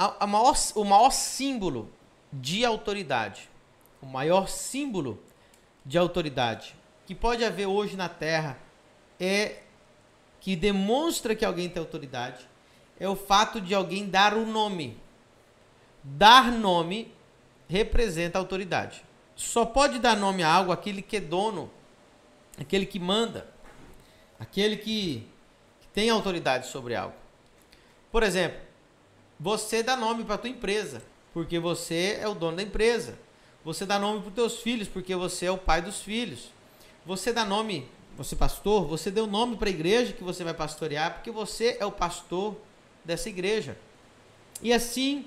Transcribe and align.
a, 0.00 0.24
a 0.24 0.26
maior, 0.26 0.56
o 0.74 0.82
maior 0.82 1.10
símbolo 1.10 1.90
de 2.32 2.64
autoridade, 2.64 3.50
o 4.00 4.06
maior 4.06 4.48
símbolo 4.48 5.22
de 5.84 5.98
autoridade 5.98 6.74
que 7.04 7.14
pode 7.14 7.44
haver 7.44 7.66
hoje 7.66 7.96
na 7.96 8.08
Terra 8.08 8.58
é 9.18 9.58
que 10.40 10.56
demonstra 10.56 11.34
que 11.34 11.44
alguém 11.44 11.68
tem 11.68 11.80
autoridade 11.80 12.48
é 12.98 13.06
o 13.06 13.14
fato 13.14 13.60
de 13.60 13.74
alguém 13.74 14.08
dar 14.08 14.32
o 14.32 14.46
nome. 14.46 14.96
Dar 16.02 16.50
nome 16.50 17.12
representa 17.68 18.38
autoridade. 18.38 19.04
Só 19.36 19.66
pode 19.66 19.98
dar 19.98 20.16
nome 20.16 20.42
a 20.42 20.50
algo 20.50 20.72
aquele 20.72 21.02
que 21.02 21.18
é 21.18 21.20
dono, 21.20 21.70
aquele 22.58 22.86
que 22.86 22.98
manda, 22.98 23.46
aquele 24.38 24.78
que, 24.78 25.26
que 25.80 25.88
tem 25.92 26.08
autoridade 26.08 26.68
sobre 26.68 26.94
algo. 26.94 27.16
Por 28.10 28.22
exemplo, 28.22 28.69
você 29.40 29.82
dá 29.82 29.96
nome 29.96 30.22
para 30.22 30.36
tua 30.36 30.50
empresa, 30.50 31.02
porque 31.32 31.58
você 31.58 32.18
é 32.20 32.28
o 32.28 32.34
dono 32.34 32.58
da 32.58 32.62
empresa. 32.62 33.18
Você 33.64 33.86
dá 33.86 33.98
nome 33.98 34.20
para 34.20 34.32
teus 34.32 34.58
filhos, 34.58 34.86
porque 34.86 35.16
você 35.16 35.46
é 35.46 35.50
o 35.50 35.56
pai 35.56 35.80
dos 35.80 36.02
filhos. 36.02 36.50
Você 37.06 37.32
dá 37.32 37.42
nome, 37.42 37.88
você 38.18 38.36
pastor, 38.36 38.86
você 38.86 39.10
deu 39.10 39.26
nome 39.26 39.56
para 39.56 39.68
a 39.68 39.70
igreja 39.70 40.12
que 40.12 40.22
você 40.22 40.44
vai 40.44 40.52
pastorear, 40.52 41.14
porque 41.14 41.30
você 41.30 41.78
é 41.80 41.86
o 41.86 41.90
pastor 41.90 42.54
dessa 43.02 43.30
igreja. 43.30 43.78
E 44.60 44.74
assim 44.74 45.24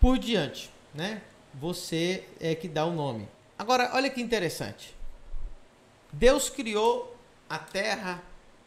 por 0.00 0.16
diante, 0.16 0.70
né? 0.94 1.20
Você 1.54 2.24
é 2.38 2.54
que 2.54 2.68
dá 2.68 2.86
o 2.86 2.92
nome. 2.92 3.28
Agora, 3.58 3.90
olha 3.94 4.08
que 4.08 4.22
interessante. 4.22 4.94
Deus 6.12 6.48
criou 6.48 7.16
a 7.48 7.58
terra, 7.58 8.22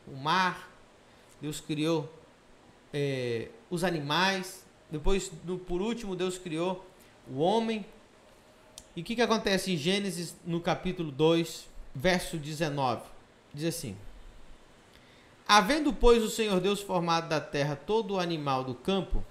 o 0.06 0.16
mar, 0.18 0.70
Deus 1.42 1.62
criou 1.62 2.14
é, 2.94 3.48
os 3.70 3.86
animais, 3.86 4.64
depois, 4.94 5.32
no, 5.44 5.58
por 5.58 5.82
último, 5.82 6.16
Deus 6.16 6.38
criou 6.38 6.86
o 7.28 7.40
homem. 7.40 7.84
E 8.96 9.02
o 9.02 9.04
que, 9.04 9.16
que 9.16 9.24
acontece 9.24 9.74
em 9.74 9.76
Gênesis, 9.76 10.36
no 10.46 10.62
capítulo 10.62 11.12
2, 11.12 11.68
verso 11.96 12.38
19? 12.38 13.02
Diz 13.52 13.76
assim: 13.76 13.98
Havendo, 15.48 15.92
pois, 15.92 16.22
o 16.22 16.30
Senhor 16.30 16.60
Deus 16.60 16.80
formado 16.80 17.28
da 17.28 17.42
terra 17.42 17.76
todo 17.76 18.14
o 18.14 18.20
animal 18.20 18.64
do 18.64 18.76
campo 18.76 19.26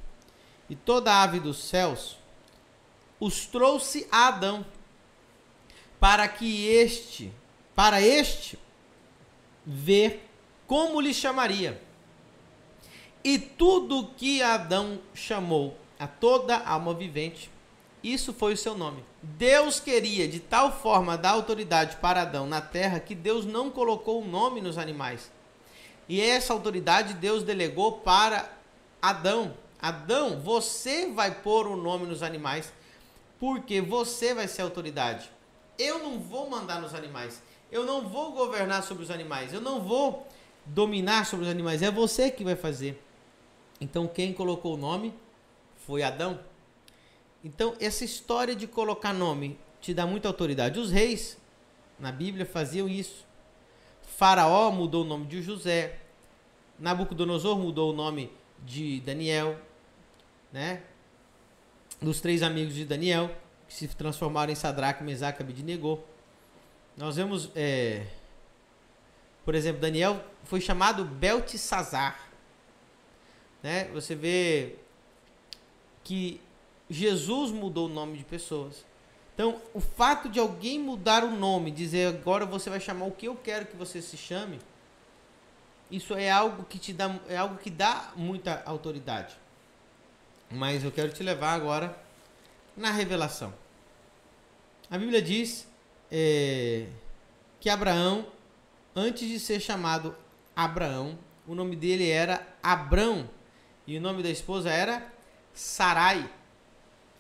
e 0.69 0.75
toda 0.75 1.13
a 1.13 1.23
ave 1.23 1.39
dos 1.39 1.63
céus, 1.63 2.19
os 3.21 3.47
trouxe 3.47 4.05
a 4.11 4.27
Adão, 4.27 4.67
para 6.01 6.27
que 6.27 6.67
este, 6.67 7.33
para 7.73 8.03
este, 8.03 8.59
ver 9.65 10.29
como 10.67 11.01
lhe 11.01 11.15
chamaria. 11.15 11.81
E 13.25 13.39
tudo 13.39 14.11
que 14.17 14.43
Adão 14.43 14.99
chamou 15.15 15.77
a 15.99 16.07
toda 16.07 16.59
alma 16.59 16.93
vivente, 16.93 17.51
isso 18.03 18.33
foi 18.33 18.55
o 18.55 18.57
seu 18.57 18.77
nome. 18.77 19.05
Deus 19.23 19.79
queria 19.79 20.27
de 20.27 20.41
tal 20.41 20.73
forma 20.73 21.17
dar 21.17 21.31
autoridade 21.31 21.97
para 21.97 22.23
Adão 22.23 22.47
na 22.47 22.61
terra 22.61 22.99
que 22.99 23.15
Deus 23.15 23.47
não 23.47 23.71
colocou 23.71 24.21
o 24.21 24.27
nome 24.27 24.61
nos 24.61 24.77
animais. 24.77 25.31
E 26.09 26.21
essa 26.21 26.53
autoridade 26.53 27.15
Deus 27.15 27.45
delegou 27.45 27.93
para 27.99 28.51
Adão. 29.01 29.55
Adão, 29.81 30.41
você 30.41 31.07
vai 31.07 31.31
pôr 31.31 31.69
o 31.69 31.77
nome 31.77 32.07
nos 32.07 32.23
animais, 32.23 32.73
porque 33.39 33.81
você 33.81 34.35
vai 34.35 34.49
ser 34.49 34.63
autoridade. 34.63 35.31
Eu 35.79 36.01
não 36.01 36.19
vou 36.19 36.51
mandar 36.51 36.81
nos 36.81 36.95
animais. 36.95 37.41
Eu 37.71 37.87
não 37.87 38.09
vou 38.09 38.33
governar 38.33 38.83
sobre 38.83 39.05
os 39.05 39.11
animais. 39.11 39.53
Eu 39.53 39.61
não 39.61 39.81
vou 39.81 40.27
dominar 40.67 41.25
sobre 41.25 41.47
os 41.47 41.51
animais. 41.51 41.83
É 41.83 41.91
você 41.91 42.31
que 42.31 42.45
vai 42.45 42.57
fazer. 42.57 43.03
Então, 43.83 44.07
quem 44.07 44.33
colocou 44.33 44.75
o 44.75 44.77
nome 44.77 45.13
foi 45.75 46.05
Adão. 46.05 46.39
Então, 47.43 47.75
essa 47.81 48.05
história 48.05 48.55
de 48.55 48.69
colocar 48.69 49.13
nome 49.13 49.59
te 49.81 49.93
dá 49.93 50.07
muita 50.07 50.29
autoridade. 50.29 50.79
Os 50.79 50.93
reis 50.93 51.37
na 51.99 52.13
Bíblia 52.13 52.47
faziam 52.47 52.89
isso. 52.89 53.27
Faraó 54.03 54.71
mudou 54.71 55.03
o 55.03 55.05
nome 55.05 55.27
de 55.27 55.43
José. 55.43 55.99
Nabucodonosor 56.79 57.59
mudou 57.59 57.93
o 57.93 57.93
nome 57.93 58.31
de 58.65 59.01
Daniel, 59.01 59.59
né? 60.53 60.85
Dos 62.01 62.21
três 62.21 62.41
amigos 62.45 62.75
de 62.75 62.85
Daniel, 62.85 63.37
que 63.67 63.75
se 63.75 63.89
transformaram 63.89 64.53
em 64.53 64.55
Sadraque, 64.55 65.03
Mesaque 65.03 65.41
e 65.41 65.43
Abednego. 65.43 66.05
Nós 66.97 67.17
vemos, 67.17 67.51
é, 67.57 68.07
por 69.45 69.57
exemplo, 69.57 69.81
Daniel 69.81 70.25
foi 70.45 70.61
chamado 70.61 71.05
Beltesazar. 71.05 72.32
Né? 73.63 73.85
Você 73.93 74.15
vê 74.15 74.77
que 76.03 76.41
Jesus 76.91 77.51
mudou 77.51 77.87
o 77.87 77.93
nome 77.93 78.19
de 78.19 78.25
pessoas. 78.25 78.85
Então, 79.35 79.61
o 79.73 79.81
fato 79.81 80.29
de 80.29 80.39
alguém 80.39 80.79
mudar 80.79 81.25
o 81.25 81.31
nome, 81.31 81.71
dizer 81.71 82.09
agora 82.09 82.45
você 82.45 82.69
vai 82.69 82.81
chamar 82.81 83.07
o 83.07 83.13
que 83.13 83.27
eu 83.27 83.37
quero 83.37 83.67
que 83.67 83.77
você 83.77 84.03
se 84.03 84.17
chame, 84.17 84.59
isso 85.91 86.15
é 86.15 86.31
algo 86.31 86.65
que 86.65 86.79
te 86.79 86.93
dá, 86.93 87.19
é 87.29 87.37
algo 87.37 87.57
que 87.57 87.71
dá 87.71 88.13
muita 88.17 88.63
autoridade. 88.67 89.35
Mas 90.51 90.85
eu 90.85 90.93
quero 90.93 91.13
te 91.13 91.23
levar 91.23 91.55
agora 91.55 91.99
na 92.77 92.91
revelação. 92.91 93.55
A 94.91 94.99
Bíblia 94.99 95.23
diz 95.23 95.67
é, 96.11 96.87
que 97.59 97.71
Abraão, 97.71 98.27
antes 98.95 99.27
de 99.27 99.41
ser 99.41 99.61
chamado 99.61 100.15
Abraão, 100.55 101.19
o 101.47 101.55
nome 101.55 101.75
dele 101.75 102.09
era 102.09 102.47
Abrão 102.63 103.29
e 103.87 103.97
o 103.97 104.01
nome 104.01 104.23
da 104.23 104.31
esposa 104.31 104.71
era 104.71 105.13
Sarai. 105.53 106.31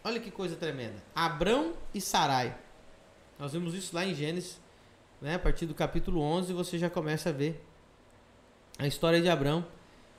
Olha 0.04 0.20
que 0.20 0.30
coisa 0.30 0.56
tremenda. 0.56 1.02
Abrão 1.14 1.74
e 1.94 2.00
Sarai. 2.00 2.56
Nós 3.38 3.52
vemos 3.52 3.74
isso 3.74 3.94
lá 3.94 4.04
em 4.04 4.14
Gênesis, 4.14 4.60
né? 5.20 5.34
a 5.34 5.38
partir 5.38 5.66
do 5.66 5.74
capítulo 5.74 6.20
11, 6.20 6.52
você 6.52 6.78
já 6.78 6.88
começa 6.88 7.30
a 7.30 7.32
ver 7.32 7.64
a 8.78 8.86
história 8.86 9.20
de 9.20 9.28
Abrão 9.28 9.64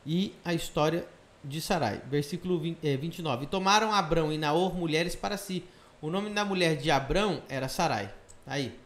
e 0.06 0.34
a 0.44 0.54
história 0.54 1.08
de 1.44 1.62
Sarai. 1.62 2.02
Versículo 2.08 2.60
20, 2.60 2.86
é, 2.86 2.98
29. 2.98 3.44
E 3.44 3.48
tomaram 3.48 3.92
Abrão 3.92 4.32
e 4.32 4.38
Naor 4.38 4.76
mulheres 4.76 5.16
para 5.16 5.38
si. 5.38 5.64
O 6.02 6.10
nome 6.10 6.30
da 6.30 6.44
mulher 6.44 6.76
de 6.78 6.92
Abrão 6.92 7.42
era 7.48 7.68
Sarai. 7.68 8.14
Aí, 8.46 8.78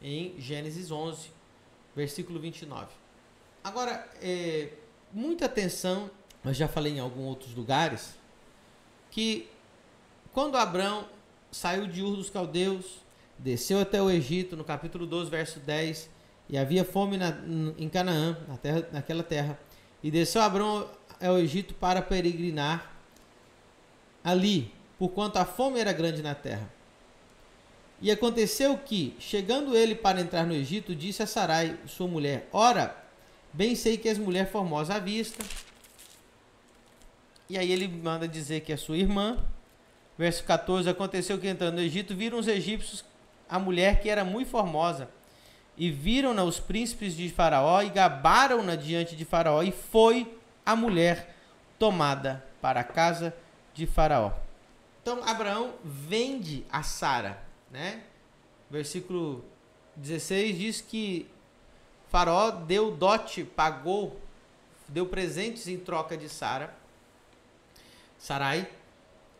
em 0.00 0.34
Gênesis 0.38 0.90
11, 0.90 1.30
versículo 1.94 2.38
29. 2.38 2.86
Agora, 3.62 4.08
é, 4.22 4.70
muita 5.12 5.46
atenção, 5.46 6.10
eu 6.44 6.54
já 6.54 6.66
falei 6.66 6.94
em 6.94 7.00
alguns 7.00 7.26
outros 7.28 7.54
lugares, 7.54 8.14
que 9.10 9.48
quando 10.32 10.56
Abraão 10.56 11.06
saiu 11.50 11.86
de 11.86 12.02
Ur 12.02 12.16
dos 12.16 12.30
Caldeus, 12.30 13.00
desceu 13.38 13.80
até 13.80 14.00
o 14.00 14.10
Egito, 14.10 14.56
no 14.56 14.64
capítulo 14.64 15.06
12, 15.06 15.30
verso 15.30 15.60
10, 15.60 16.08
e 16.48 16.56
havia 16.56 16.84
fome 16.84 17.16
na, 17.16 17.36
em 17.78 17.88
Canaã, 17.88 18.36
na 18.48 18.56
terra, 18.56 18.88
naquela 18.92 19.22
terra, 19.22 19.58
e 20.02 20.10
desceu 20.10 20.42
Abraão 20.42 20.88
ao 21.20 21.38
Egito 21.38 21.74
para 21.74 22.00
peregrinar 22.00 22.90
ali, 24.24 24.72
porquanto 24.98 25.38
a 25.38 25.44
fome 25.44 25.78
era 25.78 25.92
grande 25.92 26.22
na 26.22 26.34
terra. 26.34 26.70
E 28.00 28.10
aconteceu 28.10 28.78
que, 28.78 29.14
chegando 29.18 29.76
ele 29.76 29.94
para 29.94 30.20
entrar 30.20 30.46
no 30.46 30.54
Egito, 30.54 30.94
disse 30.94 31.22
a 31.22 31.26
Sarai, 31.26 31.78
sua 31.86 32.08
mulher: 32.08 32.48
Ora, 32.50 32.96
bem 33.52 33.74
sei 33.74 33.98
que 33.98 34.08
és 34.08 34.16
mulher 34.16 34.50
formosa 34.50 34.94
à 34.94 34.98
vista. 34.98 35.44
E 37.50 37.58
aí 37.58 37.70
ele 37.70 37.86
manda 37.86 38.26
dizer 38.26 38.60
que 38.60 38.72
é 38.72 38.76
sua 38.78 38.96
irmã, 38.96 39.36
Verso 40.20 40.44
14: 40.44 40.86
Aconteceu 40.86 41.38
que 41.38 41.48
entrando 41.48 41.76
no 41.76 41.80
Egito, 41.80 42.14
viram 42.14 42.38
os 42.38 42.46
egípcios 42.46 43.02
a 43.48 43.58
mulher 43.58 44.02
que 44.02 44.10
era 44.10 44.22
muito 44.22 44.50
formosa. 44.50 45.08
E 45.78 45.90
viram-na 45.90 46.44
os 46.44 46.60
príncipes 46.60 47.16
de 47.16 47.30
Faraó 47.30 47.80
e 47.80 47.88
gabaram-na 47.88 48.76
diante 48.76 49.16
de 49.16 49.24
Faraó. 49.24 49.62
E 49.62 49.72
foi 49.72 50.38
a 50.64 50.76
mulher 50.76 51.34
tomada 51.78 52.44
para 52.60 52.80
a 52.80 52.84
casa 52.84 53.34
de 53.72 53.86
Faraó. 53.86 54.32
Então 55.00 55.26
Abraão 55.26 55.72
vende 55.82 56.66
a 56.70 56.82
Sara, 56.82 57.42
né? 57.70 58.02
Versículo 58.70 59.42
16 59.96 60.58
diz 60.58 60.80
que 60.82 61.26
Faraó 62.10 62.50
deu 62.50 62.94
dote, 62.94 63.42
pagou, 63.42 64.20
deu 64.86 65.06
presentes 65.06 65.66
em 65.66 65.78
troca 65.78 66.14
de 66.14 66.28
Sara. 66.28 66.78
Sarai 68.20 68.68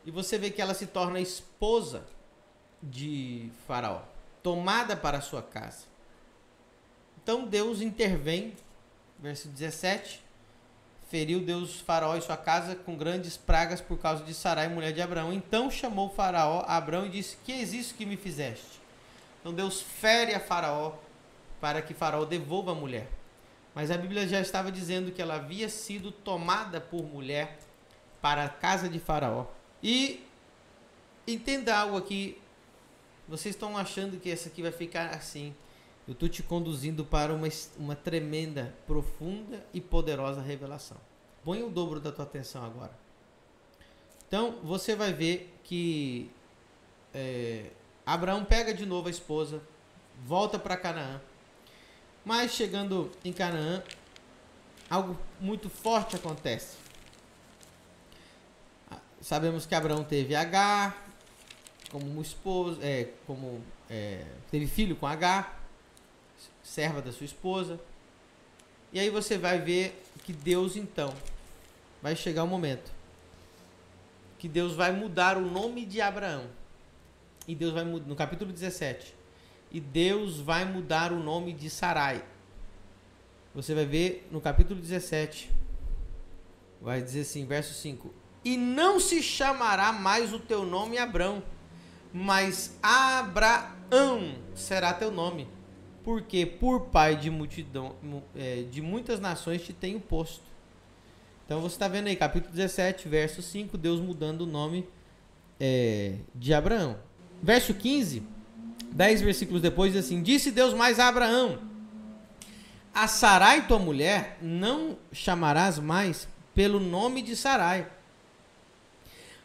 e 0.06 0.10
você 0.10 0.38
vê 0.38 0.50
que 0.50 0.60
ela 0.60 0.72
se 0.72 0.86
torna 0.86 1.20
esposa 1.20 2.06
de 2.82 3.50
Faraó, 3.66 4.00
tomada 4.42 4.96
para 4.96 5.20
sua 5.20 5.42
casa. 5.42 5.84
Então 7.22 7.44
Deus 7.44 7.82
intervém, 7.82 8.56
verso 9.18 9.48
17, 9.48 10.24
feriu 11.10 11.40
Deus 11.40 11.78
Faraó 11.78 12.16
e 12.16 12.22
sua 12.22 12.38
casa 12.38 12.74
com 12.74 12.96
grandes 12.96 13.36
pragas 13.36 13.82
por 13.82 13.98
causa 13.98 14.24
de 14.24 14.32
Sarai, 14.32 14.68
mulher 14.68 14.94
de 14.94 15.02
Abraão. 15.02 15.30
Então 15.30 15.70
chamou 15.70 16.08
Faraó 16.08 16.64
a 16.66 16.78
Abraão 16.78 17.04
e 17.04 17.10
disse: 17.10 17.36
Que 17.44 17.52
é 17.52 17.62
isso 17.62 17.94
que 17.94 18.06
me 18.06 18.16
fizeste? 18.16 18.80
Então 19.40 19.52
Deus 19.52 19.82
fere 19.82 20.34
a 20.34 20.40
Faraó 20.40 20.94
para 21.60 21.82
que 21.82 21.92
Faraó 21.92 22.24
devolva 22.24 22.72
a 22.72 22.74
mulher. 22.74 23.10
Mas 23.74 23.90
a 23.90 23.98
Bíblia 23.98 24.26
já 24.26 24.40
estava 24.40 24.72
dizendo 24.72 25.12
que 25.12 25.20
ela 25.20 25.36
havia 25.36 25.68
sido 25.68 26.10
tomada 26.10 26.80
por 26.80 27.04
mulher 27.04 27.58
para 28.20 28.44
a 28.44 28.48
casa 28.48 28.88
de 28.88 28.98
Faraó. 28.98 29.46
E 29.82 30.24
entenda 31.26 31.76
algo 31.76 31.96
aqui. 31.96 32.40
Vocês 33.28 33.54
estão 33.54 33.76
achando 33.76 34.18
que 34.18 34.30
essa 34.30 34.48
aqui 34.48 34.62
vai 34.62 34.72
ficar 34.72 35.10
assim. 35.10 35.54
Eu 36.06 36.12
estou 36.12 36.28
te 36.28 36.42
conduzindo 36.42 37.04
para 37.04 37.32
uma, 37.32 37.48
uma 37.78 37.94
tremenda, 37.94 38.74
profunda 38.86 39.64
e 39.72 39.80
poderosa 39.80 40.40
revelação. 40.40 40.96
Põe 41.44 41.62
o 41.62 41.70
dobro 41.70 42.00
da 42.00 42.10
tua 42.10 42.24
atenção 42.24 42.64
agora. 42.64 42.92
Então, 44.26 44.58
você 44.62 44.94
vai 44.94 45.12
ver 45.12 45.54
que 45.64 46.30
é, 47.14 47.70
Abraão 48.04 48.44
pega 48.44 48.74
de 48.74 48.84
novo 48.86 49.08
a 49.08 49.10
esposa, 49.10 49.62
volta 50.24 50.58
para 50.58 50.76
Canaã. 50.76 51.20
Mas 52.24 52.52
chegando 52.52 53.10
em 53.24 53.32
Canaã, 53.32 53.82
algo 54.88 55.18
muito 55.40 55.70
forte 55.70 56.16
acontece. 56.16 56.76
Sabemos 59.20 59.66
que 59.66 59.74
Abraão 59.74 60.02
teve 60.02 60.34
Agar 60.34 61.06
como 61.90 62.22
esposa, 62.22 62.78
é, 62.82 63.08
como 63.26 63.60
é, 63.88 64.24
teve 64.50 64.66
filho 64.66 64.94
com 64.96 65.06
Agar, 65.06 65.60
serva 66.62 67.02
da 67.02 67.12
sua 67.12 67.26
esposa. 67.26 67.80
E 68.92 69.00
aí 69.00 69.10
você 69.10 69.36
vai 69.36 69.58
ver 69.58 70.02
que 70.24 70.32
Deus 70.32 70.76
então 70.76 71.14
vai 72.02 72.16
chegar 72.16 72.42
o 72.42 72.46
um 72.46 72.50
momento 72.50 73.00
que 74.40 74.48
Deus 74.48 74.74
vai 74.74 74.90
mudar 74.90 75.36
o 75.36 75.42
nome 75.42 75.84
de 75.84 76.00
Abraão. 76.00 76.46
E 77.46 77.54
Deus 77.54 77.74
vai 77.74 77.84
no 77.84 78.16
capítulo 78.16 78.50
17. 78.50 79.14
E 79.70 79.78
Deus 79.78 80.38
vai 80.38 80.64
mudar 80.64 81.12
o 81.12 81.22
nome 81.22 81.52
de 81.52 81.68
Sarai. 81.68 82.24
Você 83.54 83.74
vai 83.74 83.84
ver 83.84 84.26
no 84.30 84.40
capítulo 84.40 84.80
17. 84.80 85.50
Vai 86.80 87.02
dizer 87.02 87.20
assim, 87.20 87.44
verso 87.44 87.74
5: 87.74 88.14
E 88.44 88.56
não 88.56 88.98
se 88.98 89.22
chamará 89.22 89.92
mais 89.92 90.32
o 90.32 90.38
teu 90.38 90.64
nome 90.64 90.96
Abrão, 90.96 91.42
mas 92.12 92.78
Abraão 92.82 94.34
será 94.54 94.92
teu 94.94 95.10
nome, 95.10 95.46
porque 96.02 96.46
por 96.46 96.86
pai 96.86 97.16
de 97.16 97.30
multidão, 97.30 97.94
é, 98.34 98.62
de 98.70 98.80
muitas 98.80 99.20
nações 99.20 99.62
te 99.62 99.72
tenho 99.72 100.00
posto. 100.00 100.44
Então 101.44 101.60
você 101.60 101.74
está 101.74 101.88
vendo 101.88 102.06
aí, 102.06 102.16
capítulo 102.16 102.54
17, 102.54 103.08
verso 103.08 103.42
5, 103.42 103.76
Deus 103.76 104.00
mudando 104.00 104.42
o 104.42 104.46
nome 104.46 104.88
é, 105.58 106.14
de 106.34 106.54
Abraão. 106.54 106.96
Verso 107.42 107.74
15, 107.74 108.22
10 108.92 109.22
versículos 109.22 109.60
depois, 109.60 109.92
diz 109.92 110.04
assim: 110.04 110.22
Disse 110.22 110.50
Deus 110.50 110.72
mais 110.72 110.98
a 110.98 111.08
Abraão: 111.08 111.58
A 112.94 113.06
Sarai, 113.08 113.66
tua 113.66 113.78
mulher, 113.78 114.38
não 114.40 114.96
chamarás 115.12 115.78
mais 115.78 116.28
pelo 116.54 116.78
nome 116.78 117.22
de 117.22 117.34
Sarai, 117.34 117.90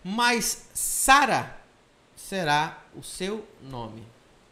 mas 0.08 0.70
Sara 0.72 1.58
será 2.16 2.84
o 2.96 3.02
seu 3.02 3.44
nome. 3.60 4.04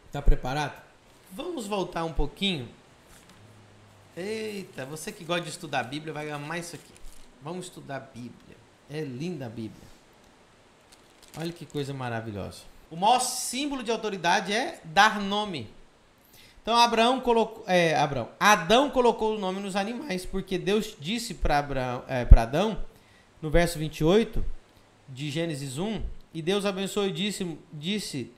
Está 0.06 0.20
preparado? 0.20 0.82
Vamos 1.30 1.68
voltar 1.68 2.04
um 2.04 2.12
pouquinho. 2.12 2.68
Eita, 4.16 4.84
você 4.84 5.12
que 5.12 5.24
gosta 5.24 5.42
de 5.42 5.50
estudar 5.50 5.78
a 5.78 5.84
Bíblia 5.84 6.12
vai 6.12 6.28
amar 6.28 6.58
isso 6.58 6.74
aqui. 6.74 6.92
Vamos 7.40 7.66
estudar 7.66 7.96
a 7.98 8.00
Bíblia. 8.00 8.56
É 8.90 9.02
linda 9.02 9.46
a 9.46 9.48
Bíblia. 9.48 9.86
Olha 11.38 11.52
que 11.52 11.64
coisa 11.64 11.94
maravilhosa. 11.94 12.62
O 12.90 12.96
maior 12.96 13.20
símbolo 13.20 13.84
de 13.84 13.92
autoridade 13.92 14.52
é 14.52 14.80
dar 14.82 15.20
nome. 15.20 15.70
Então 16.62 16.76
Abraão 16.76 17.20
colocou, 17.20 17.62
é, 17.68 17.94
Abraão, 17.94 18.28
Adão 18.40 18.90
colocou 18.90 19.36
o 19.36 19.38
nome 19.38 19.60
nos 19.60 19.76
animais, 19.76 20.26
porque 20.26 20.58
Deus 20.58 20.96
disse 20.98 21.32
para 21.32 22.02
é, 22.08 22.26
Adão, 22.40 22.84
no 23.40 23.50
verso 23.50 23.78
28 23.78 24.53
de 25.08 25.30
Gênesis 25.30 25.78
1, 25.78 26.02
e 26.32 26.42
Deus 26.42 26.64
abençoou 26.64 27.06
e 27.06 27.12
disse, 27.12 27.58
disse 27.72 28.32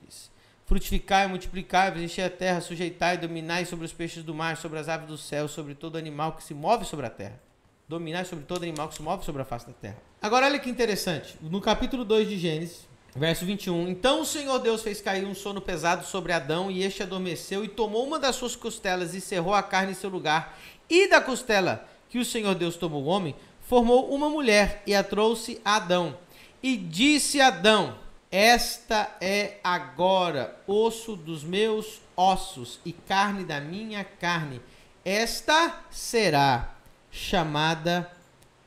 frutificai 0.67 1.27
multiplicai, 1.27 1.97
encher 2.03 2.23
a 2.23 2.29
terra, 2.29 2.59
sujeitai 2.59 3.17
dominai 3.17 3.65
sobre 3.65 3.85
os 3.85 3.93
peixes 3.93 4.21
do 4.21 4.35
mar, 4.35 4.57
sobre 4.57 4.77
as 4.77 4.89
aves 4.89 5.07
do 5.07 5.17
céu, 5.17 5.47
sobre 5.47 5.73
todo 5.73 5.97
animal 5.97 6.33
que 6.33 6.43
se 6.43 6.53
move 6.53 6.85
sobre 6.85 7.05
a 7.05 7.09
terra. 7.09 7.39
Dominai 7.87 8.25
sobre 8.25 8.43
todo 8.43 8.63
animal 8.63 8.89
que 8.89 8.95
se 8.95 9.01
move 9.01 9.23
sobre 9.23 9.41
a 9.41 9.45
face 9.45 9.65
da 9.65 9.71
terra. 9.71 9.97
Agora 10.21 10.45
olha 10.45 10.59
que 10.59 10.69
interessante, 10.69 11.37
no 11.41 11.61
capítulo 11.61 12.03
2 12.03 12.27
de 12.27 12.37
Gênesis, 12.37 12.85
verso 13.15 13.45
21, 13.45 13.87
Então 13.87 14.21
o 14.21 14.25
Senhor 14.25 14.59
Deus 14.59 14.81
fez 14.81 14.99
cair 14.99 15.25
um 15.25 15.33
sono 15.33 15.61
pesado 15.61 16.05
sobre 16.05 16.33
Adão, 16.33 16.69
e 16.69 16.83
este 16.83 17.01
adormeceu, 17.01 17.63
e 17.63 17.69
tomou 17.69 18.05
uma 18.05 18.19
das 18.19 18.35
suas 18.35 18.53
costelas, 18.55 19.13
e 19.13 19.21
cerrou 19.21 19.53
a 19.53 19.63
carne 19.63 19.93
em 19.93 19.95
seu 19.95 20.09
lugar, 20.09 20.59
e 20.89 21.07
da 21.07 21.21
costela 21.21 21.87
que 22.09 22.19
o 22.19 22.25
Senhor 22.25 22.55
Deus 22.55 22.75
tomou 22.75 23.03
o 23.03 23.07
homem, 23.07 23.33
formou 23.61 24.13
uma 24.13 24.29
mulher, 24.29 24.83
e 24.85 24.93
a 24.93 25.01
trouxe 25.01 25.61
a 25.63 25.77
Adão. 25.77 26.17
E 26.61 26.75
disse 26.75 27.39
Adão: 27.39 27.97
esta 28.29 29.15
é 29.21 29.57
agora 29.63 30.61
osso 30.67 31.15
dos 31.15 31.41
meus 31.41 32.01
ossos 32.15 32.77
e 32.83 32.91
carne 32.91 33.45
da 33.45 33.61
minha 33.61 34.03
carne. 34.03 34.61
Esta 35.05 35.81
será 35.89 36.75
chamada 37.09 38.11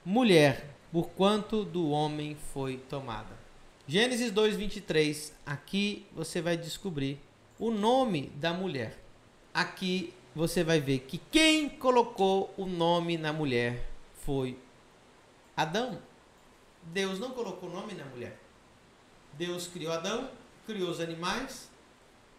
mulher, 0.02 0.74
porquanto 0.90 1.62
do 1.62 1.90
homem 1.90 2.38
foi 2.54 2.78
tomada. 2.78 3.38
Gênesis 3.86 4.32
2:23. 4.32 5.32
Aqui 5.44 6.06
você 6.14 6.40
vai 6.40 6.56
descobrir 6.56 7.20
o 7.58 7.70
nome 7.70 8.32
da 8.36 8.54
mulher. 8.54 8.98
Aqui 9.52 10.14
você 10.34 10.64
vai 10.64 10.80
ver 10.80 11.00
que 11.00 11.18
quem 11.30 11.68
colocou 11.68 12.54
o 12.56 12.64
nome 12.64 13.18
na 13.18 13.30
mulher 13.30 13.86
foi 14.24 14.56
Adão. 15.54 15.98
Deus 16.82 17.18
não 17.18 17.30
colocou 17.30 17.70
nome 17.70 17.94
na 17.94 18.04
mulher. 18.04 18.38
Deus 19.34 19.66
criou 19.66 19.92
Adão, 19.92 20.30
criou 20.66 20.90
os 20.90 21.00
animais, 21.00 21.70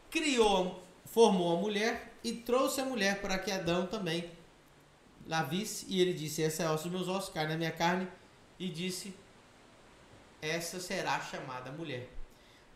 criou, 0.09 0.83
formou 1.05 1.57
a 1.57 1.59
mulher 1.59 2.13
e 2.23 2.33
trouxe 2.33 2.81
a 2.81 2.85
mulher 2.85 3.21
para 3.21 3.39
que 3.39 3.51
Adão 3.51 3.88
também 3.88 4.29
la 5.27 5.43
visse. 5.43 5.85
E 5.88 6.01
ele 6.01 6.13
disse: 6.13 6.43
Essa 6.43 6.63
é 6.63 6.69
osso 6.69 6.89
dos 6.89 6.91
meus 6.91 7.07
ossos, 7.07 7.33
carne 7.33 7.51
da 7.51 7.57
minha 7.57 7.71
carne. 7.71 8.07
E 8.59 8.67
disse: 8.67 9.13
Essa 10.41 10.79
será 10.79 11.19
chamada 11.21 11.71
mulher. 11.71 12.09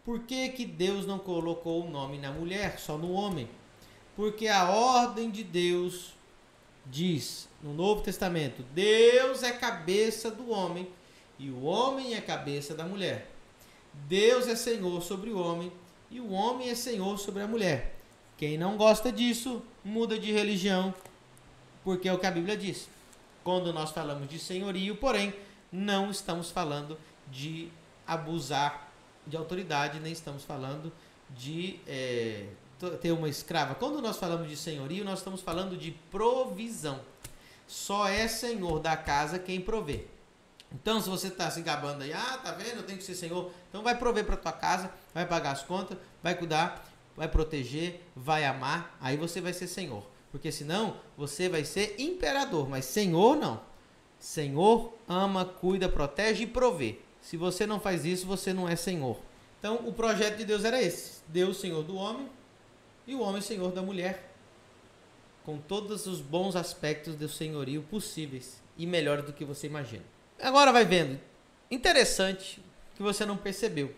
Por 0.03 0.19
que, 0.19 0.49
que 0.49 0.65
Deus 0.65 1.05
não 1.05 1.17
colocou 1.17 1.83
o 1.83 1.89
nome 1.89 2.17
na 2.17 2.31
mulher, 2.31 2.79
só 2.79 2.97
no 2.97 3.11
homem? 3.11 3.49
Porque 4.15 4.47
a 4.47 4.69
ordem 4.69 5.29
de 5.29 5.43
Deus 5.43 6.13
diz 6.85 7.49
no 7.61 7.73
Novo 7.73 8.01
Testamento: 8.01 8.63
Deus 8.73 9.43
é 9.43 9.51
cabeça 9.51 10.31
do 10.31 10.49
homem 10.49 10.87
e 11.37 11.49
o 11.49 11.63
homem 11.63 12.15
é 12.15 12.21
cabeça 12.21 12.73
da 12.73 12.85
mulher. 12.85 13.29
Deus 14.07 14.47
é 14.47 14.55
Senhor 14.55 15.01
sobre 15.01 15.29
o 15.29 15.39
homem 15.39 15.71
e 16.09 16.19
o 16.19 16.31
homem 16.31 16.69
é 16.69 16.75
Senhor 16.75 17.17
sobre 17.17 17.41
a 17.41 17.47
mulher. 17.47 17.95
Quem 18.37 18.57
não 18.57 18.77
gosta 18.77 19.11
disso, 19.11 19.61
muda 19.83 20.19
de 20.19 20.31
religião, 20.31 20.93
porque 21.83 22.09
é 22.09 22.13
o 22.13 22.19
que 22.19 22.25
a 22.25 22.31
Bíblia 22.31 22.57
diz. 22.57 22.89
Quando 23.43 23.71
nós 23.71 23.91
falamos 23.91 24.27
de 24.27 24.39
senhorio, 24.39 24.95
porém, 24.95 25.33
não 25.71 26.09
estamos 26.09 26.51
falando 26.51 26.97
de 27.31 27.69
abusar 28.05 28.91
de 29.25 29.35
autoridade, 29.37 29.99
nem 29.99 30.11
estamos 30.11 30.43
falando 30.43 30.91
de 31.29 31.79
é, 31.87 32.45
ter 33.01 33.11
uma 33.11 33.29
escrava. 33.29 33.75
Quando 33.75 34.01
nós 34.01 34.17
falamos 34.17 34.49
de 34.49 34.57
senhorio, 34.57 35.03
nós 35.03 35.19
estamos 35.19 35.41
falando 35.41 35.77
de 35.77 35.91
provisão. 36.11 36.99
Só 37.67 38.07
é 38.07 38.27
senhor 38.27 38.79
da 38.79 38.95
casa 38.95 39.39
quem 39.39 39.59
provê. 39.59 40.05
Então, 40.73 40.99
se 41.01 41.09
você 41.09 41.27
está 41.27 41.49
se 41.49 41.61
gabando 41.61 42.03
aí, 42.03 42.11
ah, 42.11 42.39
tá 42.43 42.51
vendo, 42.51 42.77
eu 42.77 42.83
tenho 42.83 42.97
que 42.97 43.03
ser 43.03 43.15
senhor, 43.15 43.51
então 43.69 43.81
vai 43.81 43.97
prover 43.97 44.25
para 44.25 44.35
tua 44.35 44.51
casa, 44.51 44.91
vai 45.13 45.25
pagar 45.25 45.51
as 45.51 45.63
contas, 45.63 45.97
vai 46.21 46.35
cuidar, 46.35 46.85
vai 47.15 47.27
proteger, 47.27 48.01
vai 48.15 48.45
amar, 48.45 48.97
aí 48.99 49.15
você 49.15 49.39
vai 49.39 49.53
ser 49.53 49.67
senhor. 49.67 50.03
Porque 50.31 50.51
senão 50.51 50.97
você 51.17 51.47
vai 51.47 51.63
ser 51.63 51.95
imperador, 51.97 52.67
mas 52.67 52.85
senhor 52.85 53.37
não. 53.37 53.61
Senhor 54.19 54.93
ama, 55.07 55.45
cuida, 55.45 55.87
protege 55.87 56.43
e 56.43 56.47
provê. 56.47 56.99
Se 57.21 57.37
você 57.37 57.65
não 57.65 57.79
faz 57.79 58.05
isso, 58.05 58.25
você 58.25 58.51
não 58.53 58.67
é 58.67 58.75
senhor. 58.75 59.17
Então, 59.59 59.87
o 59.87 59.93
projeto 59.93 60.37
de 60.37 60.45
Deus 60.45 60.63
era 60.65 60.81
esse: 60.81 61.21
Deus, 61.27 61.57
senhor 61.59 61.83
do 61.83 61.95
homem, 61.95 62.29
e 63.07 63.15
o 63.15 63.21
homem, 63.21 63.41
senhor 63.41 63.71
da 63.71 63.81
mulher. 63.81 64.31
Com 65.43 65.57
todos 65.57 66.05
os 66.05 66.21
bons 66.21 66.55
aspectos 66.55 67.15
do 67.15 67.29
senhorio 67.29 67.83
possíveis 67.83 68.61
e 68.77 68.85
melhores 68.85 69.25
do 69.25 69.33
que 69.33 69.45
você 69.45 69.67
imagina. 69.67 70.03
Agora 70.41 70.71
vai 70.71 70.85
vendo. 70.85 71.19
Interessante 71.69 72.63
que 72.95 73.01
você 73.01 73.25
não 73.25 73.37
percebeu. 73.37 73.95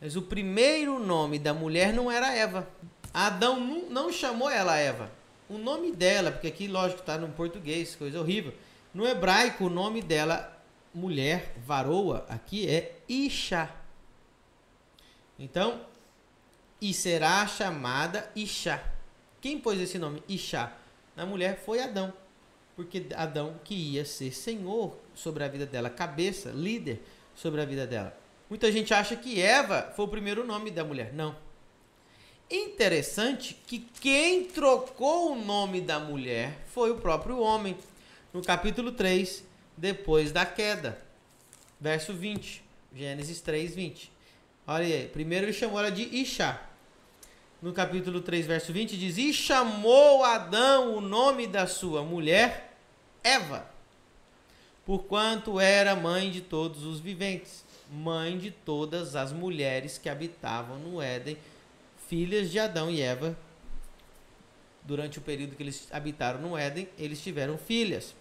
Mas 0.00 0.16
o 0.16 0.22
primeiro 0.22 0.98
nome 0.98 1.38
da 1.38 1.54
mulher 1.54 1.92
não 1.92 2.10
era 2.10 2.34
Eva. 2.34 2.68
Adão 3.12 3.60
não 3.88 4.12
chamou 4.12 4.50
ela 4.50 4.76
Eva. 4.76 5.10
O 5.48 5.58
nome 5.58 5.92
dela, 5.92 6.32
porque 6.32 6.48
aqui, 6.48 6.66
lógico, 6.66 7.00
está 7.00 7.16
no 7.16 7.28
português, 7.28 7.94
coisa 7.94 8.20
horrível. 8.20 8.52
No 8.92 9.06
hebraico, 9.06 9.66
o 9.66 9.70
nome 9.70 10.02
dela, 10.02 10.56
mulher, 10.92 11.54
varoa, 11.64 12.26
aqui 12.28 12.68
é 12.68 12.96
Isha. 13.08 13.70
Então, 15.38 15.80
e 16.80 16.92
será 16.92 17.46
chamada 17.46 18.30
Isha. 18.34 18.82
Quem 19.40 19.58
pôs 19.58 19.80
esse 19.80 19.98
nome, 19.98 20.22
Isha? 20.28 20.72
Na 21.14 21.24
mulher 21.24 21.62
foi 21.64 21.80
Adão 21.80 22.12
porque 22.76 23.06
Adão 23.14 23.56
que 23.64 23.74
ia 23.74 24.04
ser 24.04 24.32
senhor 24.32 24.96
sobre 25.14 25.44
a 25.44 25.48
vida 25.48 25.66
dela, 25.66 25.88
cabeça, 25.88 26.50
líder, 26.50 27.02
sobre 27.34 27.60
a 27.60 27.64
vida 27.64 27.86
dela. 27.86 28.16
Muita 28.48 28.70
gente 28.70 28.92
acha 28.92 29.16
que 29.16 29.40
Eva 29.40 29.92
foi 29.96 30.04
o 30.04 30.08
primeiro 30.08 30.46
nome 30.46 30.70
da 30.70 30.84
mulher. 30.84 31.12
Não. 31.12 31.36
Interessante 32.50 33.56
que 33.66 33.78
quem 34.00 34.44
trocou 34.44 35.32
o 35.32 35.44
nome 35.44 35.80
da 35.80 35.98
mulher 35.98 36.60
foi 36.66 36.90
o 36.90 36.96
próprio 36.96 37.38
homem. 37.38 37.76
No 38.32 38.42
capítulo 38.42 38.92
3, 38.92 39.44
depois 39.76 40.30
da 40.30 40.44
queda. 40.44 41.00
Verso 41.80 42.12
20. 42.12 42.62
Gênesis 42.94 43.40
3, 43.40 43.74
20. 43.74 44.12
Olha 44.66 44.84
aí. 44.84 45.08
Primeiro 45.08 45.46
ele 45.46 45.52
chamou 45.52 45.78
ela 45.78 45.90
de 45.90 46.02
Isha. 46.02 46.60
No 47.64 47.72
capítulo 47.72 48.20
3, 48.20 48.44
verso 48.44 48.74
20, 48.74 48.94
diz: 48.98 49.16
E 49.16 49.32
chamou 49.32 50.22
Adão 50.22 50.98
o 50.98 51.00
nome 51.00 51.46
da 51.46 51.66
sua 51.66 52.02
mulher, 52.02 52.76
Eva, 53.22 53.66
porquanto 54.84 55.58
era 55.58 55.96
mãe 55.96 56.30
de 56.30 56.42
todos 56.42 56.84
os 56.84 57.00
viventes, 57.00 57.64
mãe 57.90 58.36
de 58.36 58.50
todas 58.50 59.16
as 59.16 59.32
mulheres 59.32 59.96
que 59.96 60.10
habitavam 60.10 60.78
no 60.78 61.00
Éden 61.00 61.38
filhas 62.06 62.50
de 62.50 62.58
Adão 62.58 62.90
e 62.90 63.00
Eva. 63.00 63.34
Durante 64.82 65.16
o 65.16 65.22
período 65.22 65.56
que 65.56 65.62
eles 65.62 65.88
habitaram 65.90 66.42
no 66.42 66.58
Éden, 66.58 66.86
eles 66.98 67.22
tiveram 67.22 67.56
filhas. 67.56 68.14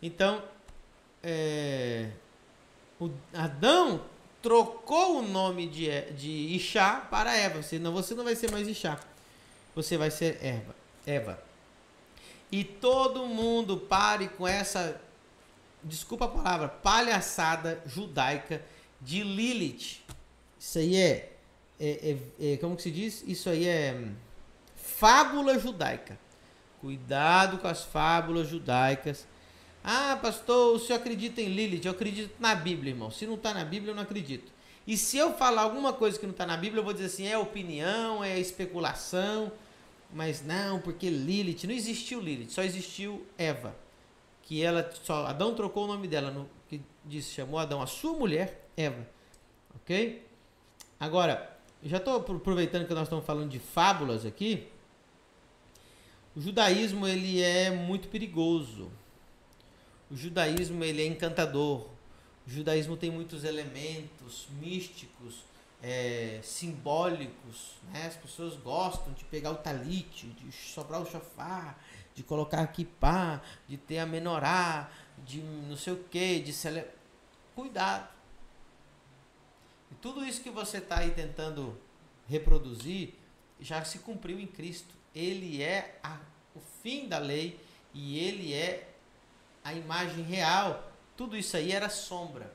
Então, 0.00 0.42
é, 1.22 2.08
o 2.98 3.10
Adão 3.34 4.06
trocou 4.44 5.20
o 5.20 5.22
nome 5.22 5.66
de, 5.66 5.88
de 6.12 6.54
Ixá 6.54 7.06
para 7.10 7.34
Eva. 7.34 7.62
Senão 7.62 7.92
você 7.92 8.14
não 8.14 8.22
vai 8.22 8.36
ser 8.36 8.50
mais 8.50 8.68
Ixá. 8.68 9.00
Você 9.74 9.96
vai 9.96 10.10
ser 10.10 10.38
Eva. 10.44 10.76
Eva. 11.06 11.42
E 12.52 12.62
todo 12.62 13.26
mundo 13.26 13.78
pare 13.78 14.28
com 14.28 14.46
essa, 14.46 15.00
desculpa 15.82 16.26
a 16.26 16.28
palavra, 16.28 16.68
palhaçada 16.68 17.82
judaica 17.86 18.62
de 19.00 19.22
Lilith. 19.22 20.04
Isso 20.60 20.78
aí 20.78 20.96
é 20.96 21.34
é, 21.80 22.16
é, 22.40 22.52
é, 22.52 22.56
como 22.58 22.76
que 22.76 22.82
se 22.82 22.90
diz? 22.90 23.24
Isso 23.26 23.48
aí 23.48 23.66
é 23.66 23.94
hum, 23.94 24.14
fábula 24.76 25.58
judaica. 25.58 26.18
Cuidado 26.80 27.58
com 27.58 27.66
as 27.66 27.82
fábulas 27.82 28.48
judaicas. 28.48 29.26
Ah, 29.86 30.18
pastor, 30.20 30.74
o 30.74 30.78
senhor 30.78 30.98
acredita 30.98 31.42
em 31.42 31.48
Lilith? 31.48 31.84
Eu 31.84 31.92
acredito 31.92 32.34
na 32.40 32.54
Bíblia, 32.54 32.92
irmão. 32.92 33.10
Se 33.10 33.26
não 33.26 33.34
está 33.34 33.52
na 33.52 33.66
Bíblia, 33.66 33.90
eu 33.90 33.94
não 33.94 34.02
acredito. 34.02 34.50
E 34.86 34.96
se 34.96 35.18
eu 35.18 35.34
falar 35.34 35.62
alguma 35.62 35.92
coisa 35.92 36.18
que 36.18 36.24
não 36.24 36.32
está 36.32 36.46
na 36.46 36.56
Bíblia, 36.56 36.80
eu 36.80 36.84
vou 36.84 36.94
dizer 36.94 37.06
assim, 37.06 37.26
é 37.26 37.36
opinião, 37.36 38.24
é 38.24 38.38
especulação. 38.40 39.52
Mas 40.10 40.42
não, 40.42 40.80
porque 40.80 41.10
Lilith, 41.10 41.66
não 41.66 41.74
existiu 41.74 42.18
Lilith, 42.18 42.50
só 42.50 42.62
existiu 42.62 43.26
Eva. 43.36 43.76
Que 44.42 44.62
ela, 44.62 44.90
só 45.02 45.26
Adão 45.26 45.54
trocou 45.54 45.84
o 45.84 45.86
nome 45.86 46.08
dela, 46.08 46.30
no, 46.30 46.48
que 46.68 46.80
disse, 47.04 47.34
chamou 47.34 47.58
Adão 47.58 47.82
a 47.82 47.86
sua 47.86 48.14
mulher, 48.14 48.66
Eva. 48.76 49.06
Ok? 49.74 50.26
Agora, 50.98 51.58
já 51.82 51.98
estou 51.98 52.16
aproveitando 52.16 52.86
que 52.86 52.94
nós 52.94 53.02
estamos 53.02 53.26
falando 53.26 53.50
de 53.50 53.58
fábulas 53.58 54.24
aqui. 54.24 54.66
O 56.34 56.40
judaísmo 56.40 57.06
ele 57.06 57.42
é 57.42 57.70
muito 57.70 58.08
perigoso. 58.08 58.90
O 60.10 60.16
judaísmo 60.16 60.82
ele 60.84 61.02
é 61.02 61.06
encantador. 61.06 61.88
O 62.46 62.50
judaísmo 62.50 62.96
tem 62.96 63.10
muitos 63.10 63.44
elementos 63.44 64.46
místicos, 64.60 65.44
é, 65.82 66.40
simbólicos. 66.42 67.74
Né? 67.92 68.06
As 68.06 68.16
pessoas 68.16 68.54
gostam 68.56 69.12
de 69.12 69.24
pegar 69.24 69.50
o 69.50 69.56
talite, 69.56 70.26
de 70.26 70.52
sobrar 70.52 71.00
o 71.00 71.06
chofar, 71.06 71.82
de 72.14 72.22
colocar 72.22 72.60
aqui 72.60 72.84
pá, 72.84 73.42
de 73.68 73.76
ter 73.76 73.98
a 73.98 74.06
menorá, 74.06 74.90
de 75.24 75.40
não 75.40 75.76
sei 75.76 75.94
o 75.94 76.04
que, 76.04 76.40
de 76.40 76.52
celebrar. 76.52 76.94
Cuidado. 77.54 78.08
E 79.90 79.94
tudo 79.96 80.24
isso 80.24 80.42
que 80.42 80.50
você 80.50 80.78
está 80.78 80.98
aí 80.98 81.12
tentando 81.12 81.78
reproduzir 82.28 83.14
já 83.60 83.84
se 83.84 84.00
cumpriu 84.00 84.38
em 84.38 84.46
Cristo. 84.46 84.94
Ele 85.14 85.62
é 85.62 85.98
a, 86.02 86.18
o 86.54 86.60
fim 86.82 87.08
da 87.08 87.18
lei 87.18 87.58
e 87.92 88.18
ele 88.18 88.52
é 88.52 88.93
a 89.64 89.72
imagem 89.72 90.22
real. 90.22 90.92
Tudo 91.16 91.36
isso 91.36 91.56
aí 91.56 91.72
era 91.72 91.88
sombra. 91.88 92.52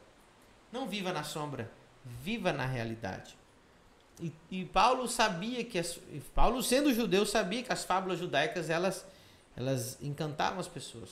Não 0.71 0.87
viva 0.87 1.11
na 1.11 1.23
sombra, 1.23 1.69
viva 2.05 2.53
na 2.53 2.65
realidade. 2.65 3.35
E, 4.21 4.31
e 4.51 4.65
Paulo 4.65 5.07
sabia 5.07 5.63
que 5.63 5.79
as, 5.79 5.99
Paulo 6.35 6.61
sendo 6.61 6.93
judeu 6.93 7.25
sabia 7.25 7.63
que 7.63 7.73
as 7.73 7.83
fábulas 7.83 8.19
judaicas 8.19 8.69
elas 8.69 9.05
elas 9.55 9.97
encantavam 10.01 10.59
as 10.59 10.67
pessoas. 10.67 11.09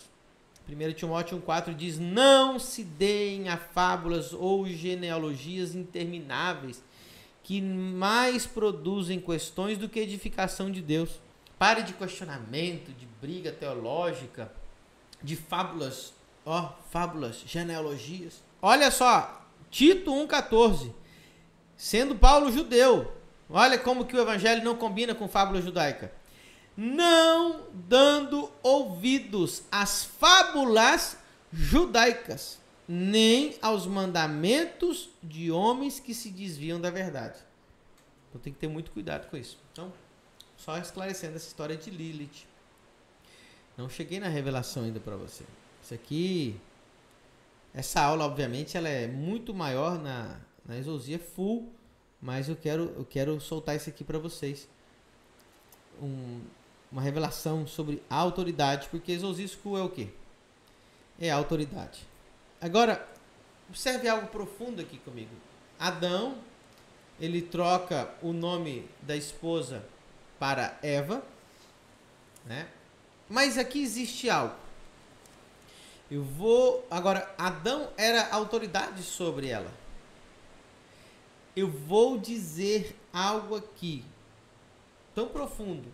1 0.69 0.93
Timóteo 0.93 1.41
1,4 1.41 1.73
diz: 1.73 1.99
Não 1.99 2.59
se 2.59 2.83
deem 2.83 3.49
a 3.49 3.57
fábulas 3.57 4.33
ou 4.33 4.67
genealogias 4.67 5.75
intermináveis, 5.75 6.83
que 7.43 7.61
mais 7.61 8.45
produzem 8.45 9.19
questões 9.19 9.77
do 9.77 9.89
que 9.89 9.99
edificação 9.99 10.69
de 10.71 10.81
Deus. 10.81 11.19
Pare 11.57 11.81
de 11.81 11.93
questionamento, 11.93 12.91
de 12.93 13.05
briga 13.19 13.51
teológica, 13.51 14.51
de 15.21 15.35
fábulas, 15.35 16.13
ó, 16.45 16.73
fábulas, 16.91 17.43
genealogias. 17.45 18.41
Olha 18.61 18.91
só, 18.91 19.45
Tito 19.69 20.11
1,14. 20.11 20.93
Sendo 21.75 22.15
Paulo 22.15 22.51
judeu, 22.51 23.13
olha 23.49 23.77
como 23.77 24.05
que 24.05 24.15
o 24.15 24.19
evangelho 24.19 24.63
não 24.63 24.75
combina 24.75 25.13
com 25.13 25.27
fábula 25.27 25.61
judaica 25.61 26.11
não 26.77 27.63
dando 27.73 28.51
ouvidos 28.61 29.63
às 29.71 30.03
fábulas 30.03 31.17
judaicas, 31.51 32.59
nem 32.87 33.57
aos 33.59 33.87
mandamentos 33.87 35.09
de 35.23 35.51
homens 35.51 35.99
que 35.99 36.13
se 36.13 36.29
desviam 36.29 36.79
da 36.79 36.91
verdade. 36.91 37.39
Então 38.29 38.39
tem 38.39 38.53
que 38.53 38.59
ter 38.59 38.67
muito 38.67 38.91
cuidado 38.91 39.27
com 39.27 39.35
isso. 39.35 39.57
Então, 39.71 39.91
só 40.55 40.77
esclarecendo 40.77 41.35
essa 41.35 41.47
história 41.47 41.75
de 41.75 41.89
Lilith. 41.89 42.45
Não 43.77 43.87
cheguei 43.87 44.19
na 44.19 44.27
revelação 44.27 44.83
ainda 44.83 44.99
para 44.99 45.15
você. 45.15 45.43
Isso 45.83 45.93
aqui, 45.93 46.59
essa 47.73 48.01
aula, 48.01 48.25
obviamente, 48.25 48.75
ela 48.75 48.89
é 48.89 49.07
muito 49.07 49.53
maior 49.53 49.99
na, 49.99 50.39
na 50.65 50.77
Exousia 50.77 51.19
Full, 51.19 51.71
mas 52.19 52.49
eu 52.49 52.55
quero, 52.55 52.91
eu 52.97 53.05
quero 53.05 53.39
soltar 53.39 53.75
isso 53.75 53.87
aqui 53.87 54.03
para 54.03 54.17
vocês. 54.17 54.67
Um, 56.01 56.41
uma 56.91 57.01
revelação 57.01 57.67
sobre 57.67 58.01
a 58.09 58.15
autoridade, 58.15 58.87
porque 58.89 59.11
exorcisco 59.11 59.77
é 59.77 59.83
o 59.83 59.89
quê? 59.89 60.07
É 61.19 61.29
autoridade. 61.29 61.99
Agora, 62.59 63.07
observe 63.69 64.07
algo 64.09 64.27
profundo 64.27 64.81
aqui 64.81 64.97
comigo. 64.99 65.35
Adão, 65.79 66.39
ele 67.19 67.43
troca 67.43 68.11
o 68.23 68.33
nome 68.33 68.89
da 69.03 69.15
esposa 69.15 69.85
para 70.39 70.77
Eva, 70.81 71.23
né? 72.43 72.67
Mas 73.29 73.57
aqui 73.57 73.81
existe 73.81 74.29
algo. 74.29 74.55
Eu 76.09 76.23
vou. 76.23 76.87
Agora, 76.89 77.33
Adão 77.37 77.89
era 77.97 78.29
autoridade 78.31 79.03
sobre 79.03 79.49
ela. 79.49 79.71
Eu 81.55 81.69
vou 81.69 82.17
dizer 82.17 82.95
algo 83.11 83.55
aqui 83.55 84.05
tão 85.13 85.27
profundo 85.27 85.91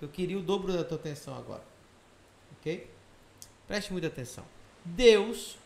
eu 0.00 0.08
queria 0.08 0.38
o 0.38 0.42
dobro 0.42 0.72
da 0.72 0.84
tua 0.84 0.96
atenção 0.96 1.36
agora. 1.36 1.62
Ok? 2.58 2.88
Preste 3.66 3.92
muita 3.92 4.06
atenção. 4.06 4.44
Deus 4.84 5.58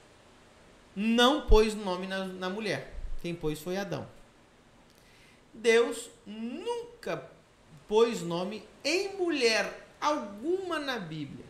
não 0.97 1.47
pôs 1.47 1.75
nome 1.75 2.07
na, 2.07 2.25
na 2.25 2.49
mulher. 2.49 2.95
Quem 3.21 3.35
pôs 3.35 3.61
foi 3.61 3.77
Adão. 3.77 4.09
Deus 5.53 6.09
nunca 6.27 7.31
pôs 7.87 8.23
nome 8.23 8.67
em 8.83 9.17
mulher 9.17 9.82
alguma 10.03 10.79
na 10.79 10.99
Bíblia, 10.99 11.45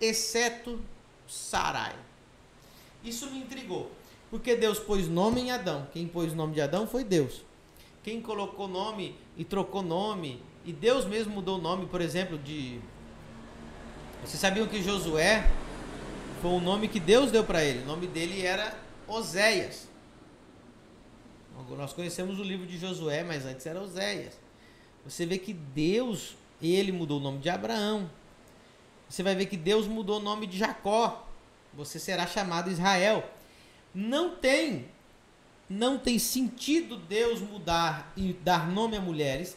exceto 0.00 0.80
Sarai. 1.26 1.94
Isso 3.02 3.30
me 3.30 3.38
intrigou, 3.38 3.90
porque 4.30 4.54
Deus 4.54 4.78
pôs 4.78 5.08
nome 5.08 5.40
em 5.40 5.50
Adão. 5.50 5.88
Quem 5.92 6.06
pôs 6.06 6.32
o 6.32 6.36
nome 6.36 6.54
de 6.54 6.60
Adão 6.60 6.86
foi 6.86 7.04
Deus. 7.04 7.42
Quem 8.02 8.20
colocou 8.20 8.68
nome 8.68 9.16
e 9.36 9.44
trocou 9.44 9.82
nome 9.82 10.42
e 10.64 10.72
Deus 10.72 11.04
mesmo 11.04 11.32
mudou 11.32 11.58
o 11.58 11.62
nome, 11.62 11.86
por 11.86 12.00
exemplo, 12.00 12.38
de. 12.38 12.80
Vocês 14.24 14.40
sabiam 14.40 14.66
que 14.66 14.82
Josué 14.82 15.48
foi 16.40 16.50
o 16.50 16.60
nome 16.60 16.88
que 16.88 17.00
Deus 17.00 17.30
deu 17.30 17.44
para 17.44 17.64
ele? 17.64 17.82
O 17.82 17.86
nome 17.86 18.06
dele 18.06 18.44
era 18.44 18.76
Oséias. 19.06 19.88
Nós 21.76 21.92
conhecemos 21.92 22.38
o 22.38 22.42
livro 22.42 22.66
de 22.66 22.78
Josué, 22.78 23.22
mas 23.22 23.44
antes 23.44 23.64
era 23.66 23.80
Oséias. 23.80 24.38
Você 25.04 25.26
vê 25.26 25.38
que 25.38 25.52
Deus, 25.52 26.36
ele 26.70 26.92
mudou 26.92 27.18
o 27.18 27.22
nome 27.22 27.38
de 27.38 27.48
Abraão. 27.48 28.10
Você 29.08 29.22
vai 29.22 29.34
ver 29.34 29.46
que 29.46 29.56
Deus 29.56 29.86
mudou 29.86 30.18
o 30.18 30.22
nome 30.22 30.46
de 30.46 30.58
Jacó. 30.58 31.26
Você 31.74 31.98
será 31.98 32.26
chamado 32.26 32.70
Israel. 32.70 33.28
Não 33.94 34.36
tem, 34.36 34.88
não 35.68 35.98
tem 35.98 36.18
sentido 36.18 36.96
Deus 36.96 37.40
mudar 37.40 38.12
e 38.16 38.32
dar 38.32 38.68
nome 38.70 38.96
a 38.96 39.00
mulheres 39.00 39.56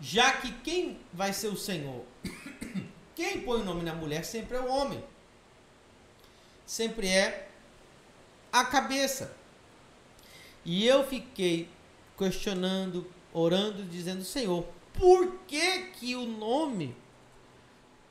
já 0.00 0.32
que 0.32 0.50
quem 0.50 0.98
vai 1.12 1.32
ser 1.32 1.48
o 1.48 1.56
Senhor? 1.56 2.04
Quem 3.14 3.42
põe 3.42 3.60
o 3.60 3.64
nome 3.64 3.82
na 3.82 3.94
mulher 3.94 4.24
sempre 4.24 4.56
é 4.56 4.60
o 4.60 4.66
homem. 4.66 5.04
Sempre 6.64 7.06
é 7.06 7.50
a 8.50 8.64
cabeça. 8.64 9.36
E 10.64 10.86
eu 10.86 11.06
fiquei 11.06 11.68
questionando, 12.16 13.06
orando, 13.30 13.84
dizendo: 13.84 14.24
Senhor, 14.24 14.66
por 14.94 15.32
que 15.46 15.86
que 15.92 16.14
o 16.14 16.26
nome 16.26 16.96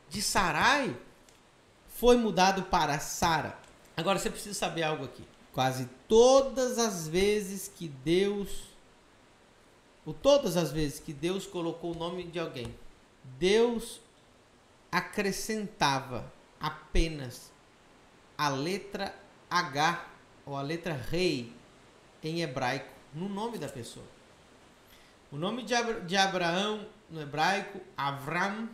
de 0.09 0.21
Sarai 0.21 0.95
foi 1.87 2.17
mudado 2.17 2.63
para 2.63 2.99
Sara? 2.99 3.57
Agora 3.95 4.17
você 4.17 4.29
precisa 4.29 4.57
saber 4.57 4.83
algo 4.83 5.05
aqui. 5.05 5.23
Quase 5.51 5.89
todas 6.07 6.77
as 6.77 7.07
vezes 7.07 7.67
que 7.67 7.87
Deus, 7.87 8.63
ou 10.05 10.13
todas 10.13 10.55
as 10.55 10.71
vezes 10.71 10.99
que 10.99 11.11
Deus 11.11 11.45
colocou 11.45 11.93
o 11.93 11.97
nome 11.97 12.23
de 12.23 12.39
alguém, 12.39 12.73
Deus 13.37 13.99
acrescentava 14.91 16.31
apenas 16.59 17.51
a 18.37 18.49
letra 18.49 19.13
H 19.49 20.07
ou 20.45 20.55
a 20.55 20.61
letra 20.61 20.93
rei 20.93 21.53
em 22.23 22.41
hebraico 22.41 22.93
no 23.13 23.27
nome 23.27 23.57
da 23.57 23.67
pessoa. 23.67 24.05
O 25.31 25.37
nome 25.37 25.63
de, 25.63 25.75
Abra 25.75 26.01
de 26.01 26.17
Abraão 26.17 26.87
no 27.09 27.21
hebraico, 27.21 27.79
Avram, 27.95 28.69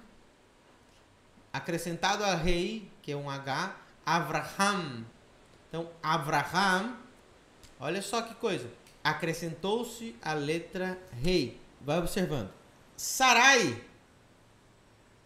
acrescentado 1.51 2.23
a 2.23 2.35
rei, 2.35 2.89
que 3.01 3.11
é 3.11 3.15
um 3.15 3.29
H, 3.29 3.75
Avraham. 4.05 5.05
Então, 5.67 5.89
Avraham, 6.01 6.97
olha 7.79 8.01
só 8.01 8.21
que 8.21 8.35
coisa. 8.35 8.69
Acrescentou-se 9.03 10.15
a 10.21 10.33
letra 10.33 10.97
rei. 11.21 11.59
Vai 11.81 11.99
observando. 11.99 12.49
Sarai 12.95 13.83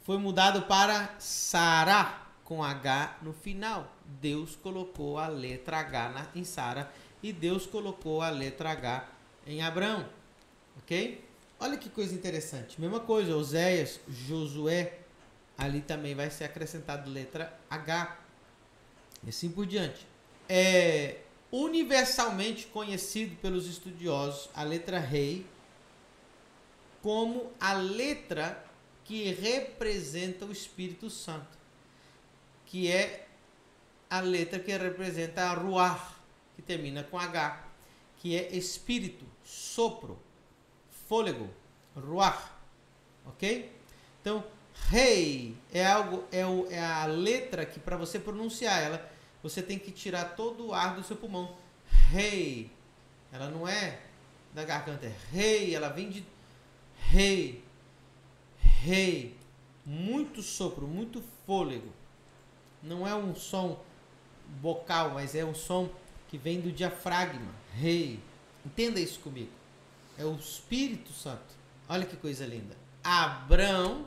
foi 0.04 0.18
mudado 0.18 0.64
para 0.64 1.14
Sara 1.20 2.20
com 2.44 2.64
H 2.64 3.20
no 3.22 3.32
final. 3.32 3.94
Deus 4.04 4.56
colocou 4.56 5.20
a 5.20 5.28
letra 5.28 5.78
H 5.78 6.10
na, 6.10 6.28
em 6.34 6.44
Sara 6.44 6.92
e 7.22 7.32
Deus 7.32 7.68
colocou 7.68 8.22
a 8.24 8.30
letra 8.32 8.72
H 8.72 9.08
em 9.46 9.62
Abraão. 9.62 10.10
Ok? 10.80 11.24
Olha 11.60 11.78
que 11.78 11.90
coisa 11.90 12.14
interessante. 12.14 12.80
Mesma 12.80 13.00
coisa, 13.00 13.36
Oséias, 13.36 14.00
Josué, 14.08 15.00
ali 15.58 15.82
também 15.82 16.16
vai 16.16 16.30
ser 16.30 16.46
acrescentado 16.46 17.10
letra 17.10 17.58
H. 17.70 18.18
E 19.24 19.30
assim 19.30 19.50
por 19.52 19.66
diante. 19.66 20.08
É 20.48 21.18
universalmente 21.52 22.68
conhecido 22.68 23.36
pelos 23.38 23.68
estudiosos 23.68 24.50
a 24.54 24.64
letra 24.64 25.00
rei 25.00 25.46
como 27.02 27.52
a 27.60 27.74
letra 27.74 28.64
que 29.04 29.32
representa 29.32 30.46
o 30.46 30.52
Espírito 30.52 31.10
Santo, 31.10 31.58
que 32.66 32.92
é 32.92 33.28
a 34.10 34.20
letra 34.20 34.60
que 34.60 34.76
representa 34.76 35.44
a 35.44 35.54
Ruach, 35.54 36.16
que 36.56 36.62
termina 36.62 37.04
com 37.04 37.18
H, 37.18 37.68
que 38.18 38.36
é 38.36 38.56
espírito, 38.56 39.26
sopro, 39.44 40.20
fôlego, 41.10 41.50
Ruach, 41.94 42.50
ok? 43.26 43.70
Então, 44.22 44.42
rei 44.90 45.58
é 45.74 45.86
algo, 45.86 46.24
é, 46.32 46.46
o, 46.46 46.66
é 46.72 46.80
a 46.80 47.06
letra 47.06 47.66
que 47.66 47.82
para 47.82 47.98
você 47.98 48.18
pronunciar 48.18 48.82
ela, 48.82 49.12
você 49.44 49.62
tem 49.62 49.78
que 49.78 49.92
tirar 49.92 50.36
todo 50.36 50.68
o 50.68 50.74
ar 50.74 50.96
do 50.96 51.04
seu 51.04 51.18
pulmão. 51.18 51.58
Rei, 52.12 52.72
ela 53.30 53.50
não 53.50 53.68
é 53.68 54.00
da 54.54 54.64
garganta, 54.64 55.06
é 55.06 55.16
rei, 55.32 55.76
ela 55.76 55.90
vem 55.90 56.10
de 56.10 56.26
rei 56.96 57.62
rei, 58.82 59.36
muito 59.86 60.42
sopro, 60.42 60.88
muito 60.88 61.22
fôlego. 61.46 61.90
Não 62.82 63.06
é 63.06 63.14
um 63.14 63.36
som 63.36 63.84
vocal, 64.62 65.12
mas 65.12 65.36
é 65.36 65.44
um 65.44 65.54
som 65.54 65.90
que 66.30 66.38
vem 66.38 66.62
do 66.62 66.72
diafragma, 66.72 67.54
rei. 67.74 68.20
Entenda 68.66 69.00
isso 69.00 69.20
comigo. 69.20 69.52
É 70.20 70.26
o 70.26 70.36
Espírito 70.36 71.12
Santo. 71.12 71.58
Olha 71.88 72.06
que 72.06 72.16
coisa 72.16 72.46
linda. 72.46 72.78
Abrão, 73.04 74.06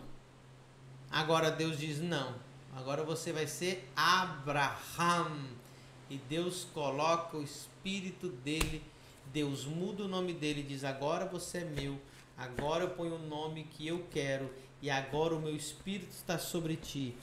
agora 1.11 1.51
Deus 1.51 1.77
diz 1.77 1.99
não. 1.99 2.37
Agora 2.77 3.03
você 3.03 3.33
vai 3.33 3.49
ser 3.49 3.91
Abraham. 3.97 5.49
E 6.09 6.19
Deus 6.29 6.65
coloca 6.73 7.37
o 7.37 7.43
espírito 7.43 8.29
dele, 8.29 8.85
Deus 9.33 9.65
muda 9.65 10.05
o 10.05 10.09
nome 10.09 10.33
dele 10.33 10.63
diz: 10.63 10.85
Agora 10.85 11.25
você 11.25 11.59
é 11.59 11.65
meu 11.65 11.99
Agora 12.37 12.85
eu 12.85 12.91
ponho 12.91 13.15
o 13.15 13.27
nome 13.27 13.65
que 13.65 13.87
eu 13.87 14.05
quero 14.11 14.51
e 14.81 14.91
agora 14.91 15.35
o 15.35 15.41
meu 15.41 15.55
espírito 15.55 16.11
está 16.11 16.39
sobre 16.39 16.77
ti. 16.77 17.15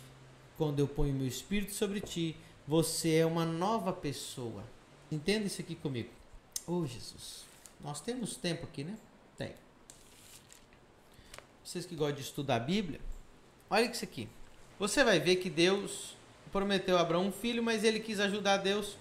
Quando 0.57 0.79
eu 0.79 0.87
ponho 0.87 1.13
o 1.13 1.17
meu 1.17 1.27
espírito 1.27 1.73
sobre 1.73 1.99
ti, 1.99 2.37
você 2.65 3.15
é 3.15 3.25
uma 3.25 3.45
nova 3.45 3.91
pessoa. 3.91 4.63
Entenda 5.11 5.47
isso 5.47 5.61
aqui 5.61 5.75
comigo. 5.75 6.09
Oh, 6.67 6.85
Jesus. 6.85 7.48
Nós 7.81 8.01
temos 8.01 8.35
tempo 8.35 8.65
aqui, 8.65 8.83
né? 8.83 8.97
Tem. 9.37 9.53
Vocês 11.63 11.85
que 11.85 11.95
gostam 11.95 12.15
de 12.15 12.21
estudar 12.21 12.55
a 12.55 12.59
Bíblia, 12.59 12.99
olha 13.69 13.85
isso 13.85 14.03
aqui. 14.03 14.27
Você 14.77 15.03
vai 15.03 15.19
ver 15.19 15.37
que 15.37 15.49
Deus 15.49 16.15
prometeu 16.51 16.97
a 16.97 17.01
Abraão 17.01 17.27
um 17.27 17.31
filho, 17.31 17.61
mas 17.61 17.83
ele 17.83 17.99
quis 17.99 18.19
ajudar 18.19 18.57
Deus 18.57 18.97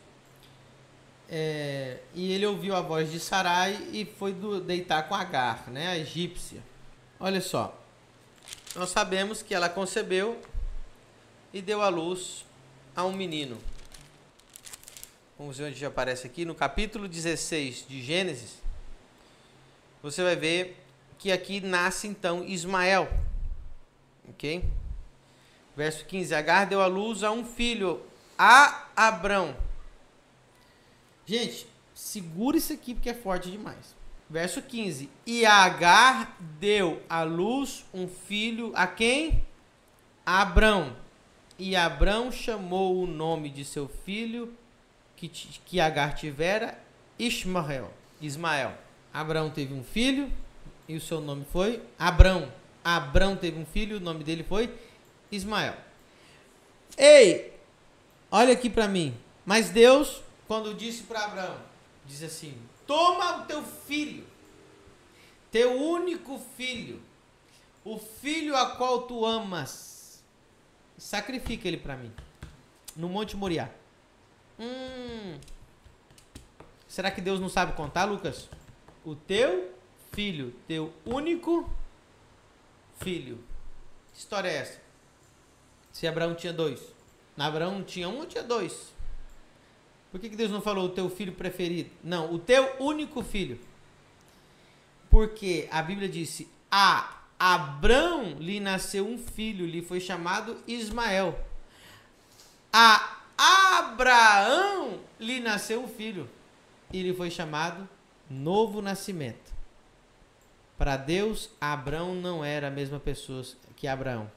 é, 1.31 1.99
e 2.15 2.33
ele 2.33 2.47
ouviu 2.47 2.75
a 2.75 2.81
voz 2.81 3.11
de 3.11 3.21
Sarai 3.21 3.89
e 3.93 4.05
foi 4.05 4.33
do, 4.33 4.61
deitar 4.61 5.09
com 5.09 5.15
Agar, 5.15 5.69
né, 5.69 5.89
a 5.89 5.99
egípcia. 5.99 6.63
Olha 7.21 7.41
só, 7.41 7.79
nós 8.75 8.91
sabemos 8.91 9.43
que 9.43 9.55
ela 9.55 9.69
concebeu 9.69 10.41
e 11.53 11.61
deu 11.61 11.83
à 11.83 11.89
luz 11.89 12.47
a 12.97 13.05
um 13.05 13.13
menino. 13.13 13.59
Vamos 15.39 15.59
ver 15.59 15.65
onde 15.65 15.79
já 15.79 15.89
aparece 15.89 16.27
aqui, 16.27 16.45
no 16.45 16.55
capítulo 16.55 17.07
16 17.07 17.87
de 17.89 18.03
Gênesis. 18.03 18.68
Você 20.03 20.23
vai 20.23 20.37
ver 20.37 20.77
que 21.19 21.33
aqui 21.33 21.61
nasce 21.61 22.07
então 22.07 22.45
Ismael. 22.45 23.09
Ok? 24.29 24.65
Verso 25.77 26.05
15: 26.05 26.35
Agar 26.35 26.67
deu 26.67 26.81
à 26.81 26.87
luz 26.87 27.23
a 27.23 27.31
um 27.31 27.45
filho, 27.45 28.01
a 28.37 28.87
Abrão 28.97 29.55
Gente, 31.29 31.67
segura 31.95 32.57
isso 32.57 32.73
aqui 32.73 32.95
porque 32.95 33.11
é 33.11 33.15
forte 33.15 33.51
demais. 33.51 33.95
Verso 34.31 34.63
15: 34.63 35.11
E 35.27 35.45
Agar 35.45 36.35
deu 36.59 37.03
à 37.07 37.23
luz 37.23 37.85
um 37.93 38.09
filho 38.09 38.73
a 38.75 38.87
quem? 38.87 39.45
A 40.25 40.41
Abrão. 40.41 40.97
E 41.59 41.77
Abrão 41.77 42.33
chamou 42.33 43.03
o 43.03 43.07
nome 43.07 43.51
de 43.51 43.63
seu 43.63 43.87
filho 44.07 44.57
que, 45.17 45.29
que 45.29 45.79
Agar 45.79 46.15
tivera 46.15 46.83
Ismael. 47.19 47.93
Ismael. 48.23 48.73
Abrão 49.13 49.51
teve 49.51 49.75
um 49.75 49.83
filho 49.83 50.31
e 50.89 50.97
o 50.97 51.01
seu 51.01 51.21
nome 51.21 51.45
foi 51.53 51.83
Abrão. 51.99 52.53
Abrão 52.85 53.37
teve 53.37 53.59
um 53.59 53.67
filho, 53.67 53.99
o 53.99 54.01
nome 54.01 54.25
dele 54.25 54.43
foi 54.43 54.73
Ismael. 55.31 55.75
Ei, 56.97 57.53
olha 58.31 58.53
aqui 58.53 58.71
para 58.71 58.89
mim. 58.89 59.15
Mas 59.45 59.71
Deus 59.71 60.23
quando 60.49 60.75
disse 60.75 61.03
para 61.03 61.27
Abraão, 61.27 61.59
diz 62.07 62.23
assim: 62.23 62.59
Toma 62.87 63.43
o 63.43 63.45
teu 63.45 63.63
filho, 63.63 64.27
teu 65.53 65.79
único 65.79 66.41
filho, 66.57 67.03
o 67.85 67.99
filho 67.99 68.57
a 68.57 68.71
qual 68.71 69.03
tu 69.03 69.27
amas, 69.27 70.25
sacrifica 70.97 71.69
ele 71.69 71.77
para 71.77 71.99
mim, 71.99 72.11
no 72.97 73.11
Monte 73.11 73.37
Moriá. 73.37 73.69
Hum, 74.59 75.39
será 76.89 77.11
que 77.11 77.21
Deus 77.21 77.39
não 77.39 77.51
sabe 77.51 77.75
contar, 77.75 78.07
Lucas? 78.07 78.49
O 79.09 79.17
teu 79.17 79.75
filho, 80.13 80.55
teu 80.67 80.93
único 81.07 81.67
filho. 83.01 83.43
Que 84.13 84.19
história 84.19 84.51
é 84.51 84.57
essa? 84.57 84.83
Se 85.91 86.07
Abraão 86.07 86.35
tinha 86.35 86.53
dois. 86.53 86.79
Abraão 87.35 87.83
tinha 87.83 88.07
um 88.07 88.19
ou 88.19 88.27
tinha 88.27 88.45
dois? 88.45 88.93
Por 90.11 90.21
que, 90.21 90.29
que 90.29 90.37
Deus 90.37 90.51
não 90.51 90.61
falou 90.61 90.85
o 90.85 90.89
teu 90.91 91.09
filho 91.09 91.33
preferido? 91.33 91.89
Não, 92.05 92.35
o 92.35 92.39
teu 92.39 92.77
único 92.79 93.23
filho. 93.23 93.59
Porque 95.09 95.67
a 95.71 95.81
Bíblia 95.81 96.07
disse: 96.11 96.47
A 96.71 97.23
Abrão 97.39 98.37
lhe 98.39 98.61
nasceu 98.61 99.09
um 99.09 99.17
filho, 99.17 99.65
lhe 99.65 99.81
foi 99.81 100.01
chamado 100.01 100.55
Ismael. 100.67 101.47
A 102.71 103.23
Abraão 103.39 105.01
lhe 105.19 105.41
nasceu 105.41 105.83
um 105.83 105.89
filho, 105.89 106.29
e 106.93 107.03
lhe 107.03 107.15
foi 107.15 107.31
chamado 107.31 107.89
Novo 108.31 108.83
Nascimento. 108.83 109.53
Para 110.77 110.97
Deus, 110.97 111.51
Abraão 111.61 112.15
não 112.15 112.45
era 112.45 112.69
a 112.69 112.71
mesma 112.71 113.01
pessoa 113.01 113.43
que 113.75 113.89
Abraão. 113.89 114.31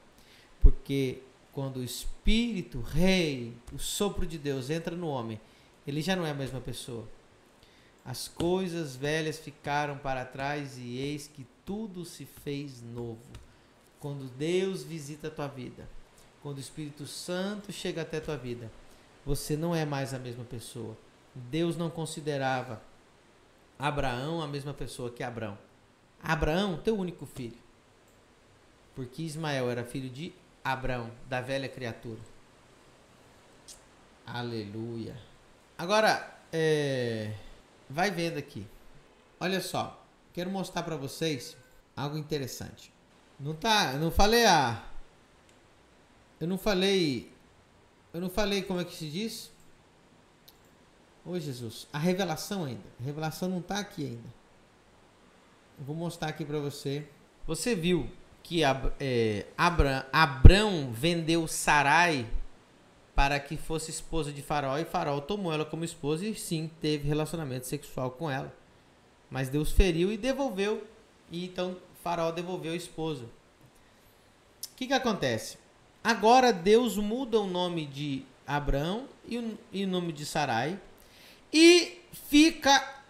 Porque 0.60 1.22
quando 1.52 1.76
o 1.76 1.84
Espírito, 1.84 2.80
Rei, 2.80 3.54
o 3.72 3.78
sopro 3.78 4.26
de 4.26 4.38
Deus 4.38 4.70
entra 4.70 4.96
no 4.96 5.06
homem, 5.06 5.40
ele 5.86 6.00
já 6.00 6.16
não 6.16 6.26
é 6.26 6.30
a 6.30 6.34
mesma 6.34 6.60
pessoa. 6.60 7.06
As 8.04 8.26
coisas 8.26 8.96
velhas 8.96 9.38
ficaram 9.38 9.98
para 9.98 10.24
trás 10.24 10.76
e 10.78 10.96
eis 10.96 11.28
que 11.28 11.46
tudo 11.64 12.04
se 12.04 12.24
fez 12.24 12.82
novo. 12.82 13.20
Quando 14.00 14.24
Deus 14.36 14.82
visita 14.82 15.28
a 15.28 15.30
tua 15.30 15.46
vida, 15.46 15.88
quando 16.42 16.56
o 16.56 16.60
Espírito 16.60 17.06
Santo 17.06 17.72
chega 17.72 18.02
até 18.02 18.16
a 18.16 18.22
tua 18.22 18.36
vida, 18.36 18.72
você 19.24 19.56
não 19.56 19.74
é 19.74 19.84
mais 19.84 20.12
a 20.12 20.18
mesma 20.18 20.42
pessoa. 20.44 20.96
Deus 21.34 21.76
não 21.76 21.88
considerava 21.88 22.82
Abraão 23.82 24.40
a 24.40 24.46
mesma 24.46 24.72
pessoa 24.72 25.10
que 25.10 25.24
Abraão. 25.24 25.58
Abraão, 26.22 26.76
teu 26.76 26.96
único 26.96 27.26
filho. 27.26 27.58
Porque 28.94 29.24
Ismael 29.24 29.68
era 29.68 29.84
filho 29.84 30.08
de 30.08 30.32
Abraão, 30.62 31.10
da 31.28 31.40
velha 31.40 31.68
criatura. 31.68 32.20
Aleluia. 34.24 35.16
Agora, 35.76 36.32
é, 36.52 37.34
vai 37.90 38.08
vendo 38.12 38.38
aqui. 38.38 38.64
Olha 39.40 39.60
só, 39.60 40.00
quero 40.32 40.48
mostrar 40.48 40.84
para 40.84 40.94
vocês 40.94 41.56
algo 41.96 42.16
interessante. 42.16 42.92
Não 43.40 43.52
tá, 43.52 43.94
eu 43.94 43.98
não 43.98 44.12
falei 44.12 44.46
a 44.46 44.80
eu 46.38 46.46
não 46.46 46.56
falei 46.56 47.32
eu 48.14 48.20
não 48.20 48.30
falei 48.30 48.62
como 48.62 48.80
é 48.80 48.84
que 48.84 48.94
se 48.94 49.10
diz? 49.10 49.50
Ô 51.24 51.38
Jesus, 51.38 51.86
a 51.92 51.98
revelação 51.98 52.64
ainda. 52.64 52.82
A 53.00 53.04
revelação 53.04 53.48
não 53.48 53.58
está 53.58 53.78
aqui 53.78 54.04
ainda. 54.04 54.42
Eu 55.78 55.84
vou 55.84 55.94
mostrar 55.94 56.28
aqui 56.28 56.44
para 56.44 56.58
você. 56.58 57.06
Você 57.46 57.74
viu 57.74 58.10
que 58.42 58.62
é, 58.64 59.46
Abra, 59.56 60.08
Abrão 60.12 60.90
vendeu 60.92 61.46
Sarai 61.46 62.28
para 63.14 63.38
que 63.38 63.56
fosse 63.56 63.90
esposa 63.90 64.32
de 64.32 64.42
Faraó 64.42 64.78
e 64.78 64.84
Faraó 64.84 65.20
tomou 65.20 65.52
ela 65.52 65.64
como 65.64 65.84
esposa 65.84 66.26
e 66.26 66.34
sim 66.34 66.70
teve 66.80 67.06
relacionamento 67.06 67.66
sexual 67.66 68.10
com 68.10 68.30
ela. 68.30 68.52
Mas 69.30 69.48
Deus 69.48 69.70
feriu 69.70 70.10
e 70.10 70.16
devolveu. 70.16 70.86
E 71.30 71.44
então 71.44 71.76
Faraó 72.02 72.32
devolveu 72.32 72.72
a 72.72 72.76
esposa. 72.76 73.24
O 73.24 74.74
que, 74.76 74.88
que 74.88 74.92
acontece? 74.92 75.56
Agora 76.02 76.52
Deus 76.52 76.96
muda 76.96 77.38
o 77.38 77.46
nome 77.46 77.86
de 77.86 78.24
Abraão 78.44 79.06
e 79.26 79.38
o, 79.38 79.58
e 79.72 79.84
o 79.84 79.88
nome 79.88 80.12
de 80.12 80.26
Sarai 80.26 80.80
e 81.52 82.00
fica 82.12 83.02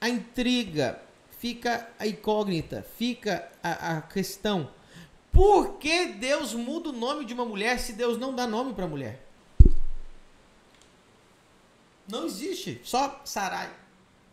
a 0.00 0.08
intriga, 0.08 1.00
fica 1.38 1.88
a 1.98 2.06
incógnita, 2.06 2.86
fica 2.96 3.50
a, 3.62 3.98
a 3.98 4.02
questão. 4.02 4.70
Por 5.30 5.74
que 5.74 6.06
Deus 6.06 6.54
muda 6.54 6.88
o 6.88 6.92
nome 6.92 7.24
de 7.24 7.34
uma 7.34 7.44
mulher 7.44 7.78
se 7.78 7.92
Deus 7.92 8.18
não 8.18 8.34
dá 8.34 8.46
nome 8.46 8.72
para 8.72 8.86
mulher? 8.86 9.24
Não 12.08 12.26
existe, 12.26 12.80
só 12.82 13.20
Sarai. 13.24 13.70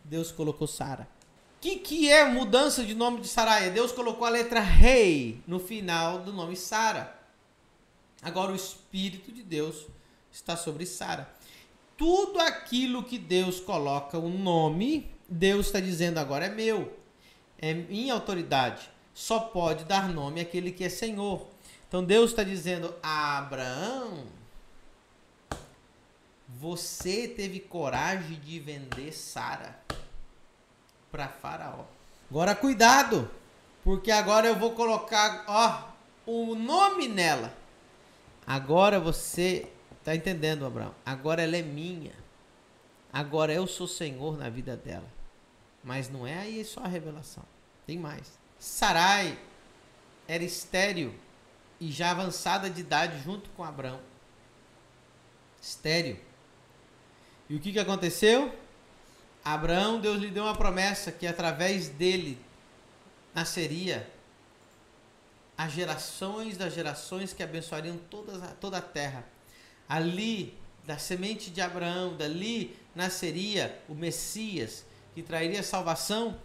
Deus 0.02 0.32
colocou 0.32 0.66
Sara. 0.66 1.06
O 1.56 1.60
que, 1.60 1.76
que 1.76 2.08
é 2.10 2.24
mudança 2.24 2.84
de 2.84 2.94
nome 2.94 3.20
de 3.20 3.28
Sarai? 3.28 3.70
Deus 3.70 3.92
colocou 3.92 4.26
a 4.26 4.30
letra 4.30 4.60
rei 4.60 5.42
no 5.46 5.60
final 5.60 6.20
do 6.20 6.32
nome 6.32 6.56
Sara. 6.56 7.16
Agora 8.22 8.52
o 8.52 8.56
Espírito 8.56 9.30
de 9.30 9.42
Deus 9.42 9.86
está 10.32 10.56
sobre 10.56 10.86
Sara 10.86 11.30
tudo 11.98 12.40
aquilo 12.40 13.02
que 13.02 13.18
Deus 13.18 13.58
coloca 13.58 14.16
o 14.16 14.28
nome, 14.28 15.10
Deus 15.28 15.66
está 15.66 15.80
dizendo 15.80 16.18
agora 16.18 16.46
é 16.46 16.48
meu, 16.48 16.96
é 17.58 17.74
minha 17.74 18.14
autoridade. 18.14 18.88
Só 19.12 19.40
pode 19.40 19.84
dar 19.84 20.08
nome 20.08 20.40
aquele 20.40 20.70
que 20.70 20.84
é 20.84 20.88
Senhor. 20.88 21.44
Então 21.88 22.04
Deus 22.04 22.30
está 22.30 22.44
dizendo 22.44 22.94
Abraão: 23.02 24.26
você 26.46 27.26
teve 27.26 27.58
coragem 27.58 28.38
de 28.38 28.60
vender 28.60 29.12
Sara 29.12 29.76
para 31.10 31.26
Faraó. 31.26 31.84
Agora 32.30 32.54
cuidado, 32.54 33.28
porque 33.82 34.12
agora 34.12 34.46
eu 34.46 34.54
vou 34.54 34.70
colocar 34.70 35.44
ó, 35.48 35.88
o 36.24 36.54
nome 36.54 37.08
nela. 37.08 37.52
Agora 38.46 39.00
você 39.00 39.68
Tá 40.08 40.16
entendendo, 40.16 40.64
Abraão? 40.64 40.94
Agora 41.04 41.42
ela 41.42 41.54
é 41.54 41.60
minha. 41.60 42.14
Agora 43.12 43.52
eu 43.52 43.66
sou 43.66 43.86
Senhor 43.86 44.38
na 44.38 44.48
vida 44.48 44.74
dela. 44.74 45.06
Mas 45.84 46.08
não 46.08 46.26
é 46.26 46.38
aí 46.38 46.64
só 46.64 46.80
a 46.80 46.88
revelação. 46.88 47.44
Tem 47.86 47.98
mais. 47.98 48.38
Sarai 48.58 49.38
era 50.26 50.42
estéril 50.42 51.14
e 51.78 51.92
já 51.92 52.12
avançada 52.12 52.70
de 52.70 52.80
idade 52.80 53.22
junto 53.22 53.50
com 53.50 53.62
Abraão. 53.62 54.00
Estéril. 55.60 56.18
E 57.46 57.56
o 57.56 57.60
que, 57.60 57.70
que 57.70 57.78
aconteceu? 57.78 58.58
Abraão, 59.44 60.00
Deus 60.00 60.20
lhe 60.20 60.30
deu 60.30 60.44
uma 60.44 60.56
promessa 60.56 61.12
que 61.12 61.26
através 61.26 61.90
dele 61.90 62.38
nasceria 63.34 64.10
as 65.54 65.70
gerações 65.70 66.56
das 66.56 66.72
gerações 66.72 67.34
que 67.34 67.42
abençoariam 67.42 67.98
todas, 68.08 68.40
toda 68.58 68.78
a 68.78 68.82
terra 68.82 69.36
ali 69.88 70.56
da 70.84 70.98
semente 70.98 71.50
de 71.50 71.60
Abraão, 71.60 72.16
dali 72.16 72.76
nasceria 72.94 73.80
o 73.88 73.94
Messias, 73.94 74.84
que 75.14 75.22
traria 75.22 75.62
salvação 75.62 76.36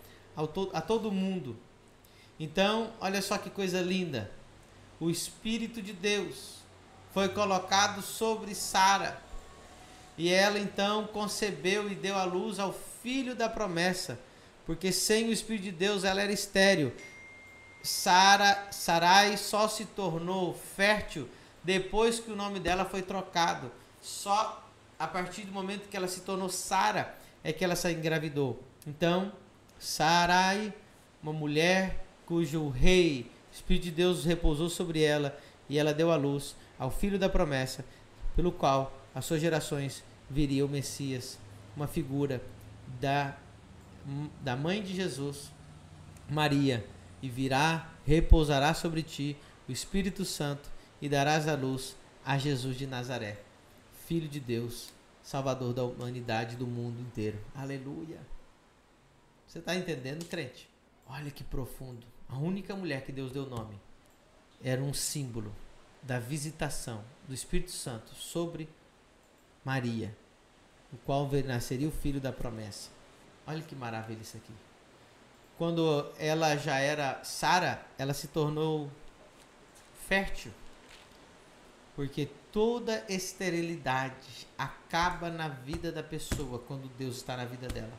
a 0.74 0.82
todo 0.82 1.12
mundo. 1.12 1.58
Então, 2.40 2.92
olha 3.00 3.22
só 3.22 3.38
que 3.38 3.50
coisa 3.50 3.82
linda. 3.82 4.32
O 5.00 5.10
Espírito 5.10 5.82
de 5.82 5.94
Deus 5.94 6.56
foi 7.14 7.30
colocado 7.30 8.02
sobre 8.02 8.56
Sara. 8.56 9.22
E 10.18 10.30
ela 10.32 10.60
então 10.60 11.08
concebeu 11.08 11.92
e 11.92 11.96
deu 11.96 12.16
à 12.18 12.24
luz 12.24 12.60
ao 12.60 12.74
filho 13.02 13.36
da 13.36 13.50
promessa, 13.50 14.20
porque 14.66 14.92
sem 14.92 15.30
o 15.30 15.32
Espírito 15.32 15.64
de 15.64 15.72
Deus 15.72 16.04
ela 16.04 16.22
era 16.22 16.32
estéril. 16.32 16.94
Sara, 17.82 18.68
Sarai 18.72 19.38
só 19.38 19.68
se 19.68 19.86
tornou 19.86 20.54
fértil 20.76 21.28
depois 21.64 22.20
que 22.20 22.32
o 22.32 22.36
nome 22.36 22.60
dela 22.60 22.86
foi 22.86 23.02
trocado. 23.02 23.72
Só 24.02 24.64
a 25.00 25.08
partir 25.08 25.44
do 25.44 25.52
momento 25.52 25.88
que 25.90 25.98
ela 25.98 26.08
se 26.08 26.22
tornou 26.22 26.50
Sara 26.50 27.16
é 27.44 27.54
que 27.54 27.64
ela 27.64 27.76
se 27.76 27.92
engravidou. 27.92 28.62
Então, 28.86 29.32
Sarai, 29.80 30.74
uma 31.22 31.34
mulher 31.34 32.06
cujo 32.26 32.70
rei, 32.70 33.30
Espírito 33.52 33.84
de 33.84 33.92
Deus 33.92 34.26
repousou 34.26 34.70
sobre 34.70 35.02
ela 35.02 35.38
e 35.70 35.78
ela 35.78 35.94
deu 35.94 36.12
à 36.12 36.16
luz 36.16 36.56
ao 36.78 36.90
filho 36.90 37.20
da 37.20 37.30
promessa, 37.30 37.86
pelo 38.36 38.52
qual 38.52 38.92
as 39.14 39.26
suas 39.26 39.40
gerações 39.40 40.04
viria 40.30 40.66
o 40.66 40.70
Messias, 40.70 41.38
uma 41.76 41.88
figura 41.88 42.42
da, 43.00 43.38
da 44.42 44.56
mãe 44.56 44.82
de 44.82 44.96
Jesus, 44.96 45.52
Maria, 46.30 46.86
e 47.22 47.30
virá, 47.30 47.92
repousará 48.06 48.74
sobre 48.74 49.04
ti 49.04 49.38
o 49.68 49.72
Espírito 49.72 50.26
Santo 50.26 50.73
e 51.04 51.10
darás 51.10 51.50
a 51.50 51.54
luz 51.54 51.98
a 52.26 52.38
Jesus 52.38 52.78
de 52.78 52.88
Nazaré, 52.88 53.38
Filho 54.08 54.30
de 54.30 54.40
Deus, 54.40 54.94
Salvador 55.22 55.74
da 55.74 55.84
humanidade 55.84 56.56
do 56.56 56.66
mundo 56.66 57.02
inteiro. 57.02 57.38
Aleluia. 57.54 58.22
Você 59.46 59.60
está 59.60 59.76
entendendo, 59.76 60.24
crente? 60.24 60.70
Olha 61.06 61.30
que 61.30 61.44
profundo. 61.44 62.08
A 62.30 62.38
única 62.38 62.74
mulher 62.74 63.04
que 63.04 63.12
Deus 63.12 63.34
deu 63.34 63.46
nome 63.46 63.78
era 64.64 64.82
um 64.82 64.94
símbolo 64.94 65.54
da 66.02 66.20
visitação 66.20 67.04
do 67.28 67.34
Espírito 67.34 67.72
Santo 67.72 68.16
sobre 68.16 68.70
Maria, 69.66 70.16
o 70.94 70.96
qual 70.96 71.30
nasceria 71.46 71.90
o 71.90 71.92
filho 71.92 72.22
da 72.22 72.32
promessa. 72.32 72.90
Olha 73.46 73.62
que 73.62 73.76
maravilha 73.76 74.22
isso 74.22 74.38
aqui. 74.38 74.54
Quando 75.58 76.10
ela 76.18 76.56
já 76.56 76.78
era 76.78 77.22
Sara, 77.26 77.86
ela 77.98 78.14
se 78.14 78.30
tornou 78.30 78.90
fértil. 80.08 80.54
Porque 81.96 82.28
toda 82.52 83.06
esterilidade 83.08 84.48
acaba 84.58 85.30
na 85.30 85.48
vida 85.48 85.92
da 85.92 86.02
pessoa 86.02 86.60
quando 86.60 86.90
Deus 86.98 87.18
está 87.18 87.38
na 87.38 87.46
vida 87.46 87.68
dela. 87.68 87.94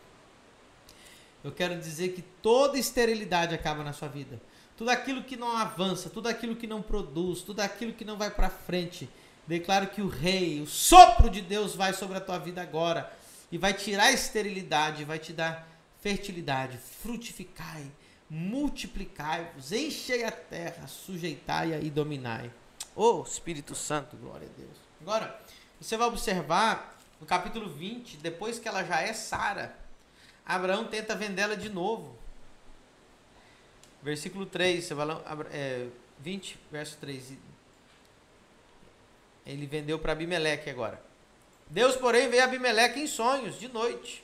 Eu 1.42 1.52
quero 1.52 1.78
dizer 1.78 2.14
que 2.14 2.22
toda 2.22 2.78
esterilidade 2.78 3.54
acaba 3.54 3.84
na 3.84 3.92
sua 3.92 4.08
vida. 4.08 4.40
Tudo 4.76 4.90
aquilo 4.90 5.22
que 5.22 5.36
não 5.36 5.56
avança, 5.56 6.10
tudo 6.10 6.28
aquilo 6.28 6.56
que 6.56 6.66
não 6.66 6.82
produz, 6.82 7.42
tudo 7.42 7.60
aquilo 7.60 7.92
que 7.92 8.04
não 8.04 8.16
vai 8.16 8.30
para 8.30 8.48
frente. 8.48 9.08
Declaro 9.46 9.88
que 9.88 10.00
o 10.00 10.08
rei, 10.08 10.60
o 10.60 10.66
sopro 10.66 11.28
de 11.28 11.42
Deus 11.42 11.76
vai 11.76 11.92
sobre 11.92 12.16
a 12.16 12.20
tua 12.20 12.38
vida 12.38 12.62
agora 12.62 13.12
e 13.52 13.58
vai 13.58 13.74
tirar 13.74 14.04
a 14.04 14.12
esterilidade, 14.12 15.04
vai 15.04 15.18
te 15.18 15.32
dar 15.32 15.68
fertilidade, 16.00 16.78
frutificai, 16.78 17.86
multiplicai-vos, 18.28 19.70
enchei 19.70 20.24
a 20.24 20.32
terra, 20.32 20.86
sujeitai-a 20.86 21.78
e 21.78 21.90
dominai. 21.90 22.50
Oh, 22.96 23.22
Espírito 23.22 23.74
Santo, 23.74 24.16
glória 24.16 24.46
a 24.46 24.58
Deus. 24.58 24.76
Agora, 25.00 25.40
você 25.80 25.96
vai 25.96 26.06
observar 26.06 26.96
no 27.20 27.26
capítulo 27.26 27.68
20, 27.68 28.18
depois 28.18 28.58
que 28.58 28.68
ela 28.68 28.84
já 28.84 29.00
é 29.00 29.12
Sara, 29.12 29.76
Abraão 30.46 30.86
tenta 30.86 31.16
vendê-la 31.16 31.54
de 31.54 31.68
novo. 31.68 32.16
Versículo 34.02 34.46
3, 34.46 34.84
você 34.84 34.94
vai 34.94 35.06
lá, 35.06 35.22
é, 35.50 35.88
20, 36.20 36.58
verso 36.70 36.96
3. 36.98 37.32
Ele 39.46 39.66
vendeu 39.66 39.98
para 39.98 40.12
Abimeleque 40.12 40.70
agora. 40.70 41.02
Deus, 41.68 41.96
porém, 41.96 42.28
veio 42.28 42.42
a 42.42 42.44
Abimeleque 42.46 43.00
em 43.00 43.06
sonhos, 43.06 43.58
de 43.58 43.68
noite. 43.68 44.22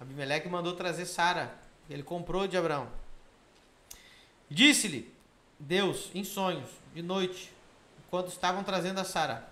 Abimeleque 0.00 0.48
mandou 0.48 0.74
trazer 0.74 1.06
Sara. 1.06 1.54
Ele 1.88 2.02
comprou 2.02 2.46
de 2.48 2.56
Abraão. 2.56 2.90
Disse-lhe 4.50 5.15
Deus, 5.58 6.10
em 6.14 6.22
sonhos, 6.22 6.68
de 6.94 7.02
noite, 7.02 7.52
quando 8.10 8.28
estavam 8.28 8.62
trazendo 8.62 9.00
a 9.00 9.04
Sara: 9.04 9.48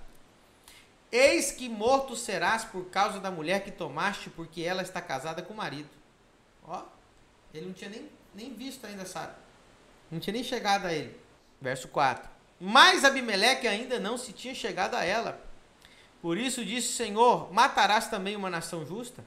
Eis 1.10 1.50
que 1.50 1.68
morto 1.68 2.16
serás 2.16 2.64
por 2.64 2.86
causa 2.86 3.20
da 3.20 3.30
mulher 3.30 3.64
que 3.64 3.70
tomaste, 3.70 4.30
porque 4.30 4.62
ela 4.62 4.82
está 4.82 5.00
casada 5.00 5.42
com 5.42 5.54
o 5.54 5.56
marido. 5.56 5.88
Ó, 6.66 6.82
ele 7.52 7.66
não 7.66 7.72
tinha 7.72 7.90
nem, 7.90 8.08
nem 8.34 8.54
visto 8.54 8.86
ainda 8.86 9.04
Sara. 9.04 9.36
Não 10.10 10.20
tinha 10.20 10.34
nem 10.34 10.44
chegado 10.44 10.86
a 10.86 10.92
ele. 10.92 11.18
Verso 11.60 11.88
4. 11.88 12.28
Mas 12.60 13.04
Abimeleque 13.04 13.66
ainda 13.66 13.98
não 13.98 14.16
se 14.16 14.32
tinha 14.32 14.54
chegado 14.54 14.94
a 14.94 15.04
ela. 15.04 15.40
Por 16.20 16.38
isso 16.38 16.64
disse 16.64 16.88
o 16.88 16.96
Senhor: 16.96 17.52
Matarás 17.52 18.08
também 18.08 18.36
uma 18.36 18.50
nação 18.50 18.86
justa? 18.86 19.24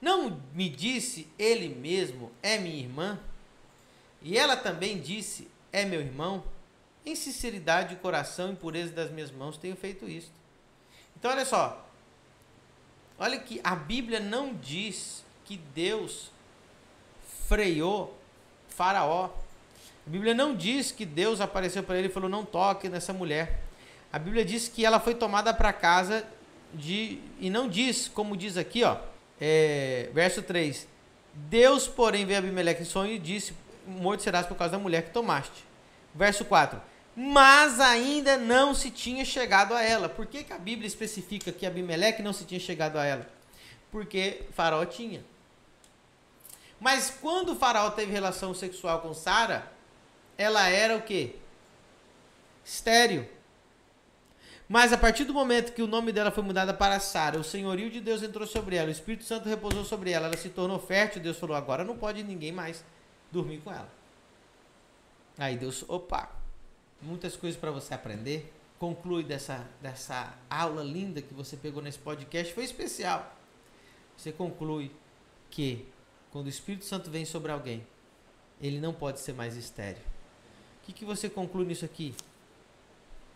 Não 0.00 0.40
me 0.54 0.68
disse 0.68 1.28
ele 1.38 1.68
mesmo, 1.68 2.32
é 2.42 2.56
minha 2.56 2.78
irmã? 2.78 3.20
E 4.22 4.36
ela 4.36 4.56
também 4.56 5.00
disse, 5.00 5.48
é 5.72 5.84
meu 5.84 6.00
irmão? 6.00 6.42
Em 7.04 7.14
sinceridade 7.14 7.90
de 7.90 8.00
coração 8.00 8.52
e 8.52 8.56
pureza 8.56 8.92
das 8.92 9.10
minhas 9.10 9.30
mãos 9.30 9.56
tenho 9.56 9.76
feito 9.76 10.08
isto. 10.08 10.32
Então, 11.16 11.30
olha 11.30 11.44
só. 11.44 11.86
Olha 13.18 13.38
que 13.38 13.60
a 13.62 13.74
Bíblia 13.74 14.20
não 14.20 14.54
diz 14.54 15.24
que 15.44 15.56
Deus 15.74 16.30
freou 17.46 18.16
Faraó. 18.68 19.30
A 20.06 20.10
Bíblia 20.10 20.32
não 20.34 20.54
diz 20.54 20.90
que 20.90 21.04
Deus 21.04 21.40
apareceu 21.40 21.82
para 21.82 21.98
ele 21.98 22.08
e 22.08 22.10
falou: 22.10 22.28
não 22.28 22.44
toque 22.44 22.88
nessa 22.88 23.12
mulher. 23.12 23.60
A 24.12 24.18
Bíblia 24.18 24.44
diz 24.44 24.68
que 24.68 24.84
ela 24.84 24.98
foi 24.98 25.14
tomada 25.14 25.52
para 25.52 25.72
casa 25.72 26.26
de. 26.72 27.18
E 27.38 27.50
não 27.50 27.68
diz, 27.68 28.08
como 28.08 28.36
diz 28.36 28.56
aqui, 28.56 28.82
ó, 28.84 28.96
é, 29.40 30.08
verso 30.14 30.42
3. 30.42 30.88
Deus, 31.34 31.86
porém, 31.86 32.24
veio 32.24 32.38
a 32.38 32.42
Abimeleque 32.42 32.82
em 32.82 32.86
sonho 32.86 33.12
e 33.12 33.18
disse: 33.18 33.54
Morto 33.86 34.22
serás 34.22 34.46
por 34.46 34.56
causa 34.56 34.72
da 34.72 34.78
mulher 34.78 35.04
que 35.04 35.10
tomaste. 35.10 35.64
Verso 36.14 36.44
4 36.44 36.90
mas 37.14 37.80
ainda 37.80 38.36
não 38.36 38.74
se 38.74 38.90
tinha 38.90 39.24
chegado 39.24 39.74
a 39.74 39.82
ela. 39.82 40.08
Por 40.08 40.26
que, 40.26 40.44
que 40.44 40.52
a 40.52 40.58
Bíblia 40.58 40.86
especifica 40.86 41.52
que 41.52 41.66
Abimeleque 41.66 42.22
não 42.22 42.32
se 42.32 42.44
tinha 42.44 42.60
chegado 42.60 42.96
a 42.96 43.04
ela? 43.04 43.28
Porque 43.90 44.42
Faraó 44.52 44.84
tinha. 44.86 45.22
Mas 46.80 47.12
quando 47.20 47.56
Faraó 47.56 47.90
teve 47.90 48.12
relação 48.12 48.54
sexual 48.54 49.00
com 49.00 49.12
Sara, 49.12 49.70
ela 50.38 50.66
era 50.68 50.96
o 50.96 51.02
quê? 51.02 51.34
Estéreo. 52.64 53.28
Mas 54.66 54.92
a 54.92 54.96
partir 54.96 55.24
do 55.24 55.34
momento 55.34 55.74
que 55.74 55.82
o 55.82 55.86
nome 55.88 56.12
dela 56.12 56.30
foi 56.30 56.44
mudado 56.44 56.72
para 56.74 57.00
Sara, 57.00 57.38
o 57.38 57.44
senhorio 57.44 57.90
de 57.90 58.00
Deus 58.00 58.22
entrou 58.22 58.46
sobre 58.46 58.76
ela, 58.76 58.88
o 58.88 58.92
Espírito 58.92 59.24
Santo 59.24 59.48
repousou 59.48 59.84
sobre 59.84 60.12
ela, 60.12 60.28
ela 60.28 60.36
se 60.36 60.48
tornou 60.48 60.78
fértil, 60.78 61.20
Deus 61.20 61.38
falou: 61.38 61.56
agora 61.56 61.84
não 61.84 61.98
pode 61.98 62.22
ninguém 62.22 62.52
mais 62.52 62.84
dormir 63.32 63.58
com 63.58 63.72
ela. 63.72 63.90
Aí 65.38 65.56
Deus, 65.56 65.84
opa, 65.88 66.30
muitas 67.00 67.36
coisas 67.36 67.58
para 67.58 67.70
você 67.70 67.94
aprender. 67.94 68.52
Conclui 68.78 69.22
dessa, 69.22 69.66
dessa 69.80 70.34
aula 70.48 70.82
linda 70.82 71.20
que 71.20 71.34
você 71.34 71.56
pegou 71.56 71.82
nesse 71.82 71.98
podcast, 71.98 72.52
foi 72.52 72.64
especial. 72.64 73.36
Você 74.16 74.32
conclui 74.32 74.90
que 75.50 75.86
quando 76.30 76.46
o 76.46 76.50
Espírito 76.50 76.84
Santo 76.84 77.10
vem 77.10 77.24
sobre 77.24 77.50
alguém, 77.52 77.86
ele 78.60 78.80
não 78.80 78.92
pode 78.92 79.20
ser 79.20 79.32
mais 79.32 79.56
estéreo. 79.56 80.02
O 80.82 80.86
que, 80.86 80.92
que 80.92 81.04
você 81.04 81.28
conclui 81.28 81.66
nisso 81.66 81.84
aqui? 81.84 82.14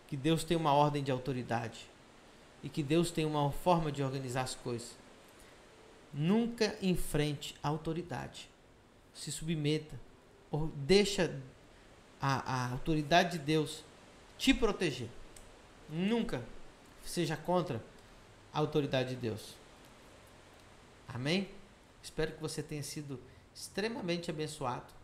Que 0.07 0.15
Deus 0.15 0.43
tem 0.43 0.55
uma 0.55 0.73
ordem 0.73 1.03
de 1.03 1.11
autoridade 1.11 1.87
e 2.63 2.69
que 2.69 2.81
Deus 2.81 3.11
tem 3.11 3.25
uma 3.25 3.51
forma 3.51 3.91
de 3.91 4.03
organizar 4.03 4.43
as 4.43 4.55
coisas. 4.55 4.95
Nunca 6.13 6.77
enfrente 6.81 7.55
a 7.61 7.67
autoridade. 7.67 8.49
Se 9.15 9.31
submeta 9.31 9.99
ou 10.51 10.67
deixa 10.67 11.41
a, 12.21 12.53
a 12.53 12.71
autoridade 12.71 13.39
de 13.39 13.43
Deus 13.43 13.83
te 14.37 14.53
proteger. 14.53 15.09
Nunca 15.89 16.43
seja 17.03 17.35
contra 17.35 17.81
a 18.53 18.59
autoridade 18.59 19.09
de 19.09 19.15
Deus. 19.15 19.55
Amém? 21.07 21.49
Espero 22.03 22.33
que 22.33 22.41
você 22.41 22.61
tenha 22.61 22.83
sido 22.83 23.19
extremamente 23.53 24.29
abençoado 24.29 24.95